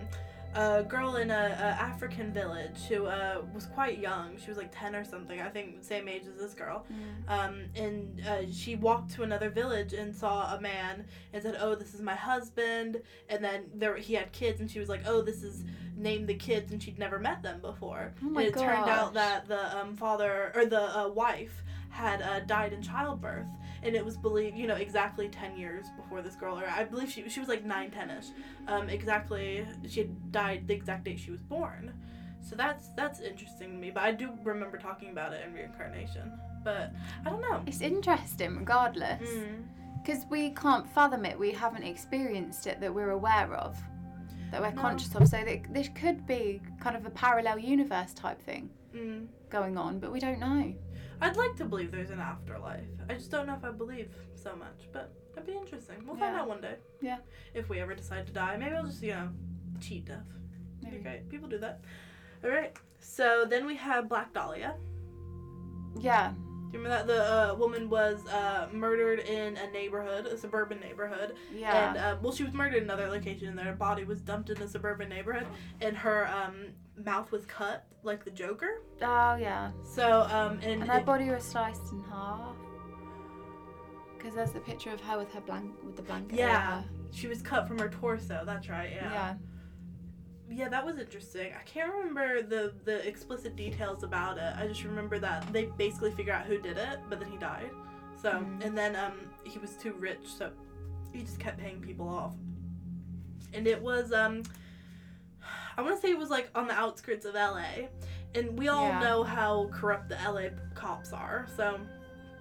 A 0.55 0.83
girl 0.83 1.17
in 1.17 1.31
a, 1.31 1.33
a 1.33 1.81
African 1.81 2.31
village 2.31 2.77
who 2.87 3.07
uh, 3.07 3.41
was 3.53 3.65
quite 3.65 3.99
young. 3.99 4.37
She 4.37 4.47
was 4.47 4.57
like 4.57 4.73
ten 4.73 4.95
or 4.95 5.03
something. 5.03 5.41
I 5.41 5.49
think 5.49 5.83
same 5.83 6.07
age 6.07 6.23
as 6.27 6.39
this 6.39 6.53
girl. 6.53 6.85
Um, 7.27 7.63
and 7.75 8.21
uh, 8.27 8.51
she 8.51 8.75
walked 8.75 9.11
to 9.15 9.23
another 9.23 9.49
village 9.49 9.93
and 9.93 10.15
saw 10.15 10.55
a 10.55 10.61
man 10.61 11.05
and 11.33 11.43
said, 11.43 11.57
"Oh, 11.59 11.75
this 11.75 11.93
is 11.93 12.01
my 12.01 12.15
husband." 12.15 13.01
And 13.29 13.43
then 13.43 13.65
there 13.73 13.97
he 13.97 14.13
had 14.13 14.31
kids, 14.31 14.61
and 14.61 14.71
she 14.71 14.79
was 14.79 14.87
like, 14.87 15.01
"Oh, 15.05 15.21
this 15.21 15.43
is 15.43 15.65
named 15.97 16.27
the 16.27 16.35
kids," 16.35 16.71
and 16.71 16.81
she'd 16.81 16.99
never 16.99 17.19
met 17.19 17.43
them 17.43 17.59
before. 17.59 18.13
Oh 18.23 18.29
my 18.29 18.43
and 18.43 18.55
it 18.55 18.57
turned 18.57 18.89
out 18.89 19.13
that 19.15 19.47
the 19.47 19.77
um, 19.77 19.95
father 19.95 20.51
or 20.55 20.65
the 20.65 20.99
uh, 20.99 21.09
wife 21.09 21.63
had 21.95 22.21
uh, 22.21 22.41
died 22.41 22.73
in 22.73 22.81
childbirth, 22.81 23.47
and 23.83 23.95
it 23.95 24.03
was 24.03 24.17
believed, 24.17 24.57
you 24.57 24.67
know, 24.67 24.75
exactly 24.75 25.27
ten 25.29 25.57
years 25.57 25.85
before 25.95 26.21
this 26.21 26.35
girl, 26.35 26.59
or 26.59 26.67
I 26.67 26.83
believe 26.83 27.09
she 27.09 27.27
she 27.29 27.39
was 27.39 27.49
like 27.49 27.63
nine, 27.63 27.89
ten-ish, 27.91 28.27
um, 28.67 28.89
exactly. 28.89 29.65
She 29.87 30.01
had 30.01 30.31
died 30.31 30.67
the 30.67 30.73
exact 30.73 31.05
date 31.05 31.19
she 31.19 31.31
was 31.31 31.41
born. 31.41 31.93
So 32.41 32.55
that's 32.55 32.89
that's 32.99 33.19
interesting 33.21 33.69
to 33.71 33.77
me. 33.77 33.89
But 33.91 34.03
I 34.03 34.11
do 34.11 34.27
remember 34.43 34.77
talking 34.77 35.09
about 35.15 35.33
it 35.33 35.41
in 35.47 35.53
reincarnation. 35.53 36.31
But 36.63 36.91
I 37.25 37.29
don't 37.29 37.41
know. 37.47 37.61
It's 37.65 37.81
interesting, 37.81 38.57
regardless, 38.57 39.29
Mm. 39.29 39.63
because 40.01 40.25
we 40.29 40.49
can't 40.51 40.87
fathom 40.95 41.23
it. 41.25 41.39
We 41.39 41.51
haven't 41.51 41.83
experienced 41.83 42.67
it 42.67 42.79
that 42.81 42.93
we're 42.93 43.11
aware 43.21 43.53
of, 43.65 43.77
that 44.51 44.61
we're 44.61 44.71
No. 44.71 44.81
conscious 44.81 45.15
of. 45.15 45.27
So 45.27 45.37
that 45.49 45.73
this 45.73 45.89
could 46.01 46.27
be 46.27 46.61
kind 46.79 46.95
of 46.97 47.05
a 47.05 47.09
parallel 47.25 47.57
universe 47.59 48.13
type 48.13 48.41
thing 48.41 48.69
Mm. 48.93 49.27
going 49.49 49.77
on, 49.77 49.99
but 49.99 50.11
we 50.11 50.19
don't 50.19 50.39
know. 50.47 50.73
I'd 51.21 51.35
like 51.37 51.55
to 51.57 51.65
believe 51.65 51.91
there's 51.91 52.09
an 52.09 52.19
afterlife. 52.19 52.83
I 53.09 53.13
just 53.13 53.31
don't 53.31 53.47
know 53.47 53.55
if 53.55 53.63
I 53.63 53.71
believe 53.71 54.09
so 54.35 54.55
much, 54.55 54.87
but 54.91 55.13
it'd 55.33 55.45
be 55.45 55.53
interesting. 55.53 55.95
We'll 56.05 56.17
find 56.17 56.35
out 56.35 56.47
one 56.47 56.61
day. 56.61 56.75
Yeah. 57.01 57.17
If 57.53 57.69
we 57.69 57.79
ever 57.79 57.95
decide 57.95 58.27
to 58.27 58.33
die, 58.33 58.57
maybe 58.57 58.75
I'll 58.75 58.85
just 58.85 59.01
you 59.01 59.11
know 59.13 59.29
cheat 59.79 60.05
death. 60.05 60.25
Maybe. 60.83 60.97
Okay, 60.97 61.21
people 61.29 61.47
do 61.47 61.57
that. 61.59 61.81
All 62.43 62.49
right. 62.49 62.75
So 62.99 63.45
then 63.49 63.65
we 63.65 63.75
have 63.75 64.09
Black 64.09 64.33
Dahlia. 64.33 64.75
Yeah. 65.99 66.31
Do 66.71 66.77
you 66.79 66.83
remember 66.83 66.89
that 66.89 67.07
the 67.07 67.51
uh, 67.51 67.55
woman 67.55 67.89
was 67.89 68.25
uh, 68.27 68.67
murdered 68.73 69.19
in 69.19 69.55
a 69.55 69.71
neighborhood, 69.71 70.25
a 70.25 70.37
suburban 70.37 70.79
neighborhood, 70.81 71.35
Yeah. 71.53 71.89
and 71.89 71.97
uh, 71.97 72.17
well, 72.21 72.33
she 72.33 72.43
was 72.43 72.53
murdered 72.53 72.77
in 72.77 72.83
another 72.83 73.07
location, 73.07 73.47
and 73.47 73.57
their 73.57 73.73
body 73.73 74.03
was 74.03 74.19
dumped 74.19 74.49
in 74.49 74.61
a 74.61 74.67
suburban 74.67 75.07
neighborhood, 75.07 75.47
and 75.79 75.95
her 75.95 76.27
um, 76.27 76.55
mouth 77.03 77.31
was 77.31 77.45
cut 77.45 77.85
like 78.03 78.23
the 78.23 78.31
Joker. 78.31 78.81
oh 79.01 79.35
yeah. 79.35 79.71
So 79.83 80.21
um, 80.31 80.59
and, 80.63 80.81
And 80.81 80.83
her 80.91 80.99
it- 80.99 81.05
body 81.05 81.29
was 81.29 81.43
sliced 81.43 81.91
in 81.91 82.03
half. 82.03 82.55
Because 84.17 84.33
there's 84.35 84.51
the 84.51 84.59
picture 84.59 84.89
of 84.91 85.01
her 85.01 85.17
with 85.17 85.31
her 85.33 85.41
blank 85.41 85.71
with 85.83 85.95
the 85.95 86.01
blanket. 86.01 86.37
Yeah. 86.39 86.83
she 87.11 87.27
was 87.27 87.41
cut 87.41 87.67
from 87.67 87.77
her 87.79 87.89
torso. 87.89 88.43
That's 88.45 88.69
right. 88.69 88.91
Yeah. 88.93 89.11
Yeah. 89.13 89.33
Yeah, 90.47 90.69
that 90.69 90.85
was 90.85 90.99
interesting. 90.99 91.53
I 91.59 91.63
can't 91.63 91.91
remember 91.91 92.41
the 92.43 92.73
the 92.85 93.05
explicit 93.07 93.55
details 93.55 94.03
about 94.03 94.37
it. 94.37 94.53
I 94.57 94.67
just 94.67 94.83
remember 94.83 95.17
that 95.19 95.51
they 95.51 95.65
basically 95.77 96.11
figure 96.11 96.33
out 96.33 96.45
who 96.45 96.59
did 96.59 96.77
it, 96.77 96.99
but 97.09 97.19
then 97.19 97.31
he 97.31 97.37
died. 97.37 97.71
So 98.21 98.31
Mhm. 98.31 98.63
and 98.65 98.77
then 98.77 98.95
um 98.95 99.13
he 99.43 99.57
was 99.59 99.71
too 99.75 99.93
rich, 99.93 100.25
so 100.37 100.51
he 101.11 101.21
just 101.21 101.39
kept 101.39 101.57
paying 101.59 101.81
people 101.81 102.07
off. 102.07 102.35
And 103.53 103.65
it 103.67 103.81
was 103.81 104.11
um 104.13 104.43
I 105.77 105.81
want 105.81 105.95
to 105.95 106.01
say 106.01 106.09
it 106.11 106.17
was 106.17 106.29
like 106.29 106.49
on 106.55 106.67
the 106.67 106.73
outskirts 106.73 107.25
of 107.25 107.35
LA. 107.35 107.87
And 108.33 108.57
we 108.57 108.67
all 108.67 108.89
Yeah. 108.89 108.99
know 108.99 109.23
how 109.23 109.69
corrupt 109.73 110.09
the 110.09 110.15
LA 110.15 110.49
cops 110.73 111.13
are. 111.13 111.45
So 111.55 111.79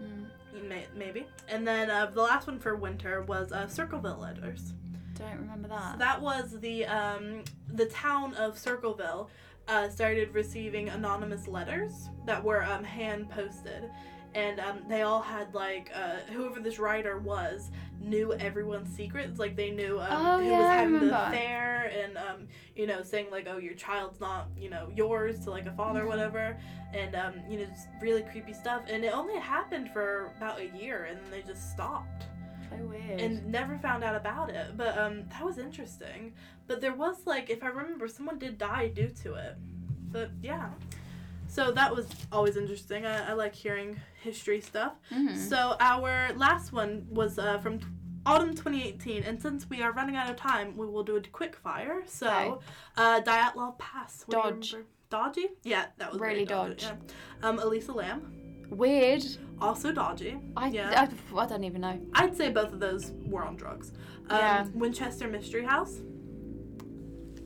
Mm. 0.02 0.68
may, 0.68 0.86
maybe. 0.96 1.26
And 1.48 1.66
then 1.66 1.90
uh, 1.90 2.06
the 2.06 2.20
last 2.22 2.46
one 2.46 2.58
for 2.58 2.74
winter 2.74 3.22
was 3.22 3.52
uh, 3.52 3.66
Circleville 3.68 4.18
letters. 4.18 4.72
Don't 5.14 5.36
remember 5.38 5.68
So 5.68 5.74
that. 5.74 5.98
that 5.98 6.20
was 6.20 6.58
the 6.60 6.84
um, 6.86 7.44
the 7.72 7.86
town 7.86 8.34
of 8.34 8.58
Circleville 8.58 9.30
uh, 9.68 9.88
started 9.88 10.34
receiving 10.34 10.88
anonymous 10.88 11.46
letters 11.46 12.10
that 12.26 12.42
were 12.42 12.64
um, 12.64 12.82
hand 12.84 13.30
posted, 13.30 13.88
and 14.34 14.58
um, 14.60 14.80
they 14.88 15.02
all 15.02 15.22
had 15.22 15.54
like 15.54 15.90
uh, 15.94 16.16
whoever 16.32 16.58
this 16.60 16.78
writer 16.80 17.18
was 17.18 17.70
knew 18.00 18.34
everyone's 18.34 18.94
secrets. 18.94 19.38
Like 19.38 19.54
they 19.56 19.70
knew 19.70 20.00
um, 20.00 20.06
Oh, 20.10 20.38
who 20.40 20.44
yeah, 20.50 20.58
was 20.58 20.66
having 20.68 21.08
the 21.08 21.28
affair, 21.28 21.92
and 21.96 22.03
um, 22.34 22.48
you 22.76 22.86
know 22.86 23.02
saying 23.02 23.26
like 23.30 23.46
oh 23.48 23.58
your 23.58 23.74
child's 23.74 24.20
not 24.20 24.48
you 24.58 24.70
know 24.70 24.88
yours 24.94 25.40
to 25.44 25.50
like 25.50 25.66
a 25.66 25.72
father 25.72 26.02
or 26.02 26.06
whatever, 26.06 26.56
and 26.92 27.14
um, 27.14 27.34
you 27.48 27.58
know 27.58 27.64
just 27.66 27.88
really 28.00 28.22
creepy 28.22 28.52
stuff. 28.52 28.82
And 28.88 29.04
it 29.04 29.12
only 29.14 29.38
happened 29.38 29.90
for 29.92 30.32
about 30.36 30.60
a 30.60 30.66
year, 30.76 31.04
and 31.04 31.18
then 31.18 31.30
they 31.30 31.42
just 31.42 31.70
stopped 31.72 32.24
so 32.70 32.76
weird. 32.86 33.20
and 33.20 33.46
never 33.46 33.78
found 33.78 34.02
out 34.04 34.16
about 34.16 34.50
it. 34.50 34.76
But 34.76 34.96
um, 34.98 35.24
that 35.30 35.44
was 35.44 35.58
interesting. 35.58 36.32
But 36.66 36.80
there 36.80 36.94
was 36.94 37.26
like, 37.26 37.50
if 37.50 37.62
I 37.62 37.68
remember, 37.68 38.08
someone 38.08 38.38
did 38.38 38.56
die 38.58 38.88
due 38.88 39.10
to 39.22 39.34
it. 39.34 39.56
But 40.10 40.30
yeah. 40.42 40.70
So 41.46 41.70
that 41.72 41.94
was 41.94 42.08
always 42.32 42.56
interesting. 42.56 43.04
I, 43.06 43.30
I 43.30 43.32
like 43.34 43.54
hearing 43.54 44.00
history 44.22 44.60
stuff. 44.60 44.94
Mhm. 45.12 45.36
So 45.36 45.76
our 45.78 46.32
last 46.34 46.72
one 46.72 47.06
was 47.10 47.38
uh, 47.38 47.58
from 47.58 47.80
autumn 48.26 48.50
2018, 48.54 49.22
and 49.22 49.40
since 49.40 49.68
we 49.68 49.82
are 49.82 49.92
running 49.92 50.16
out 50.16 50.30
of 50.30 50.36
time, 50.36 50.76
we 50.76 50.86
will 50.86 51.02
do 51.02 51.16
a 51.16 51.20
quick 51.20 51.56
fire. 51.56 52.02
So, 52.06 52.28
Okay. 52.28 52.64
uh, 52.96 53.20
Dyatlov 53.22 53.78
Pass. 53.78 54.24
Dodge. 54.28 54.74
Dodgy? 55.10 55.48
Yeah, 55.62 55.86
that 55.98 56.12
was 56.12 56.20
Really 56.20 56.44
dodge. 56.44 56.82
Yeah. 56.82 56.94
Um, 57.42 57.58
Elisa 57.58 57.92
Lam, 57.92 58.66
Weird. 58.70 59.22
also 59.60 59.92
dodgy. 59.92 60.38
I, 60.56 60.68
Yeah. 60.68 61.08
I, 61.34 61.38
I 61.38 61.46
don't 61.46 61.64
even 61.64 61.82
know. 61.82 62.00
I'd 62.14 62.36
say 62.36 62.50
both 62.50 62.72
of 62.72 62.80
those 62.80 63.12
were 63.26 63.44
on 63.44 63.56
drugs. 63.56 63.92
Um, 64.30 64.38
Yeah. 64.38 64.66
Winchester 64.74 65.28
Mystery 65.28 65.64
House. 65.64 66.00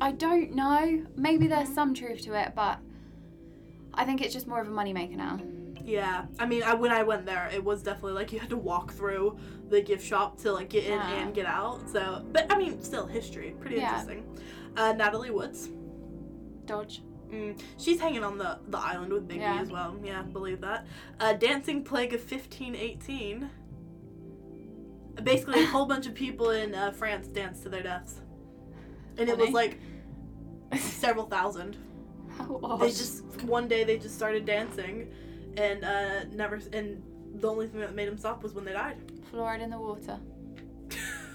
I 0.01 0.13
don't 0.13 0.55
know. 0.55 1.05
Maybe 1.17 1.49
there's 1.49 1.69
some 1.75 1.93
truth 1.93 2.23
to 2.23 2.35
it, 2.41 2.53
but 2.55 2.79
I 3.93 4.05
think 4.05 4.21
it's 4.23 4.33
just 4.33 4.47
more 4.47 4.61
of 4.61 4.69
a 4.69 4.71
moneymaker 4.71 5.17
now. 5.17 5.41
Yeah, 5.89 6.27
I 6.39 6.45
mean, 6.47 6.63
I, 6.63 6.75
when 6.75 6.93
I 6.93 7.03
went 7.03 7.25
there, 7.25 7.49
it 7.53 7.65
was 7.65 7.83
definitely 7.83 8.13
like 8.13 8.31
you 8.33 8.39
had 8.39 8.51
to 8.51 8.59
walk 8.59 8.93
through 8.93 9.39
the 9.71 9.81
gift 9.81 10.05
shop 10.05 10.39
to 10.43 10.53
like 10.53 10.69
get 10.69 10.85
in 10.85 10.93
Yeah. 10.93 11.15
and 11.23 11.35
get 11.35 11.47
out. 11.47 11.89
So, 11.89 12.25
but 12.31 12.51
I 12.53 12.59
mean, 12.59 12.83
still 12.83 13.07
history, 13.07 13.55
pretty 13.59 13.77
Yeah. 13.77 13.87
interesting. 14.01 14.25
Uh, 14.77 14.93
Natalie 14.93 15.31
Woods, 15.31 15.71
Dodge. 16.67 17.03
mm, 17.31 17.59
she's 17.79 17.99
hanging 18.01 18.23
on 18.23 18.37
the 18.37 18.59
the 18.69 18.79
island 18.79 19.13
with 19.15 19.27
Biggie 19.27 19.39
Yeah. 19.41 19.61
as 19.63 19.71
well. 19.71 19.97
Yeah, 20.05 20.23
believe 20.23 20.61
that. 20.61 20.87
Uh, 21.21 21.33
Dancing 21.33 21.83
Plague 21.83 22.13
of 22.13 22.21
fifteen 22.21 22.75
eighteen. 22.77 23.49
Basically, 25.23 25.63
a 25.65 25.67
whole 25.75 25.87
bunch 25.87 26.07
of 26.07 26.15
people 26.15 26.51
in 26.51 26.75
uh, 26.75 26.91
France 26.93 27.29
danced 27.29 27.63
to 27.65 27.69
their 27.71 27.83
deaths, 27.83 28.21
and 29.17 29.29
it 29.29 29.37
was 29.39 29.51
like 29.51 29.81
several 30.79 31.25
thousand. 31.27 31.77
How 32.37 32.61
odd. 32.63 32.81
They 32.81 32.89
just 32.89 33.25
one 33.45 33.67
day 33.69 33.85
they 33.85 33.99
just 33.99 34.15
started 34.15 34.45
dancing, 34.45 35.11
and 35.59 35.85
uh, 35.85 36.25
never 36.33 36.61
and 36.73 37.03
the 37.35 37.49
only 37.49 37.67
thing 37.67 37.81
that 37.81 37.95
made 37.95 38.09
them 38.09 38.17
stop 38.17 38.43
was 38.43 38.55
when 38.55 38.65
they 38.65 38.73
died. 38.73 38.97
Fluoride 39.33 39.61
in 39.61 39.71
the 39.71 39.79
water. 39.79 40.19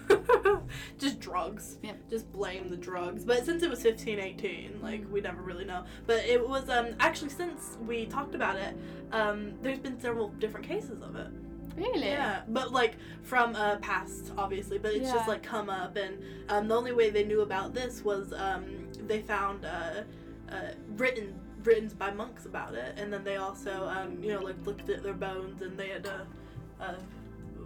just 0.98 1.20
drugs. 1.20 1.78
Yep. 1.84 2.10
Just 2.10 2.32
blame 2.32 2.70
the 2.70 2.78
drugs. 2.78 3.24
But 3.24 3.46
since 3.46 3.64
it 3.64 3.70
was 3.70 3.82
15, 3.82 4.20
18, 4.20 4.80
like 4.82 5.06
we 5.12 5.22
never 5.22 5.42
really 5.42 5.66
know. 5.66 5.86
But 6.08 6.26
it 6.26 6.48
was 6.48 6.70
um 6.70 6.90
actually 7.00 7.30
since 7.30 7.78
we 7.86 8.06
talked 8.06 8.36
about 8.36 8.56
it, 8.56 8.76
um 9.12 9.54
there's 9.62 9.80
been 9.80 10.00
several 10.00 10.30
different 10.30 10.66
cases 10.68 11.02
of 11.02 11.16
it. 11.16 11.28
Really? 11.76 12.08
Yeah, 12.08 12.42
but 12.48 12.72
like 12.72 12.96
from 13.24 13.56
uh 13.56 13.78
past 13.78 14.32
obviously, 14.38 14.78
but 14.78 14.94
it's 14.94 15.12
just 15.12 15.28
like 15.28 15.44
come 15.44 15.70
up 15.70 15.96
and 15.96 16.18
um 16.50 16.68
the 16.68 16.76
only 16.76 16.94
way 16.94 17.10
they 17.10 17.24
knew 17.24 17.42
about 17.42 17.74
this 17.74 18.04
was 18.04 18.34
um 18.34 18.88
they 19.08 19.22
found 19.22 19.66
uh, 19.66 20.04
uh 20.52 20.72
written 20.98 21.34
written 21.64 21.88
by 21.98 22.12
monks 22.12 22.46
about 22.46 22.74
it 22.74 22.94
and 22.98 23.12
then 23.12 23.24
they 23.24 23.38
also 23.38 23.88
um 23.88 24.18
you 24.22 24.34
know 24.34 24.40
like 24.42 24.56
looked 24.66 24.90
at 24.90 25.04
their 25.04 25.14
bones 25.14 25.62
and 25.62 25.78
they 25.78 25.90
had 25.90 26.06
uh, 26.08 26.84
uh 26.84 26.96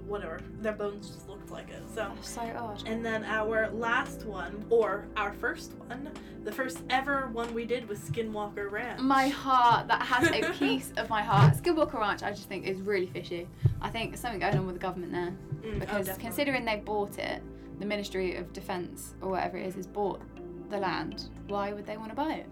whatever 0.06 0.40
their 0.62 0.72
bones 0.74 1.10
just 1.10 1.28
looked 1.28 1.52
like 1.52 1.70
it 1.70 1.82
so 1.94 2.10
That's 2.16 2.30
so 2.30 2.42
odd. 2.42 2.84
and 2.88 3.06
then 3.06 3.26
our 3.26 3.70
last 3.72 4.26
one 4.26 4.64
or 4.70 5.06
our 5.18 5.34
first 5.34 5.74
one 5.74 6.10
the 6.46 6.52
first 6.52 6.82
ever 6.90 7.28
one 7.34 7.54
we 7.54 7.66
did 7.66 7.90
was 7.90 8.00
skinwalker 8.00 8.72
ranch 8.72 9.02
My 9.02 9.28
heart, 9.28 9.90
that 9.90 10.02
has 10.04 10.30
a 10.30 10.54
piece 10.58 10.94
of 10.96 11.10
my 11.10 11.22
heart. 11.22 11.56
Skinwalker 11.62 12.00
Ranch, 12.00 12.24
I 12.24 12.30
just 12.32 12.48
think 12.48 12.66
is 12.66 12.80
really 12.80 13.08
fishy. 13.08 13.50
I 13.82 13.90
think 13.90 14.12
there's 14.12 14.22
something 14.22 14.40
going 14.40 14.58
on 14.58 14.66
with 14.66 14.76
the 14.76 14.80
government 14.80 15.12
there. 15.12 15.34
Mm, 15.34 15.76
oh, 15.76 15.80
Because 15.82 16.06
definitely. 16.06 16.24
considering 16.24 16.64
they 16.64 16.78
bought 16.78 17.20
it, 17.20 17.42
the 17.82 17.86
Ministry 17.86 18.38
of 18.38 18.54
Defence 18.54 19.14
or 19.22 19.32
whatever 19.32 19.58
it 19.58 19.66
is 19.68 19.76
has 19.76 19.88
bought 19.88 20.22
the 20.70 20.78
land. 20.78 21.26
Why 21.50 21.74
would 21.74 21.86
they 21.86 21.98
want 21.98 22.12
to 22.12 22.16
buy 22.16 22.36
it? 22.36 22.46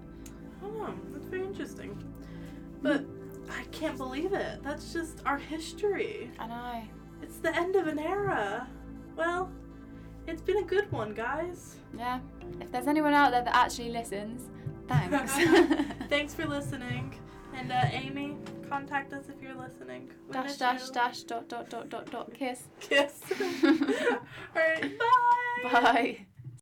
I 0.62 0.66
don't 0.68 0.78
know. 0.78 1.15
Very 1.30 1.44
interesting. 1.44 2.02
But 2.82 3.06
I 3.50 3.64
can't 3.72 3.98
believe 3.98 4.34
it. 4.34 4.64
That's 4.64 4.94
just 4.94 5.22
our 5.26 5.38
history. 5.38 6.32
I 6.40 6.48
know. 6.48 6.84
It's 7.22 7.38
the 7.38 7.56
end 7.56 7.76
of 7.76 7.88
an 7.88 8.00
era. 8.00 8.68
Well, 9.16 9.52
it's 10.28 10.42
been 10.42 10.58
a 10.58 10.64
good 10.64 10.92
one, 10.92 11.14
guys. 11.14 11.78
Yeah. 11.98 12.20
If 12.60 12.72
there's 12.72 12.88
anyone 12.88 13.14
out 13.14 13.32
there 13.32 13.44
that 13.44 13.56
actually 13.56 13.90
listens, 13.90 14.50
thanks. 14.88 15.34
Thanks 16.10 16.34
for 16.34 16.46
listening. 16.46 17.20
And 17.54 17.72
uh, 17.72 17.86
Amy, 17.92 18.38
contact 18.70 19.14
us 19.14 19.26
if 19.30 19.42
you're 19.42 19.56
listening. 19.56 20.12
We 20.28 20.34
dash 20.34 20.58
dash 20.58 20.88
you. 20.88 20.94
dash 20.94 21.24
dot 21.24 21.48
dot 21.48 21.70
dot 21.70 21.90
dot 21.90 22.12
dot 22.12 22.12
dot 22.12 22.34
kiss. 22.34 22.64
Kiss. 22.80 23.22
All 23.64 23.72
right. 24.56 25.00
Bye. 25.64 25.72
Bye. 25.72 26.26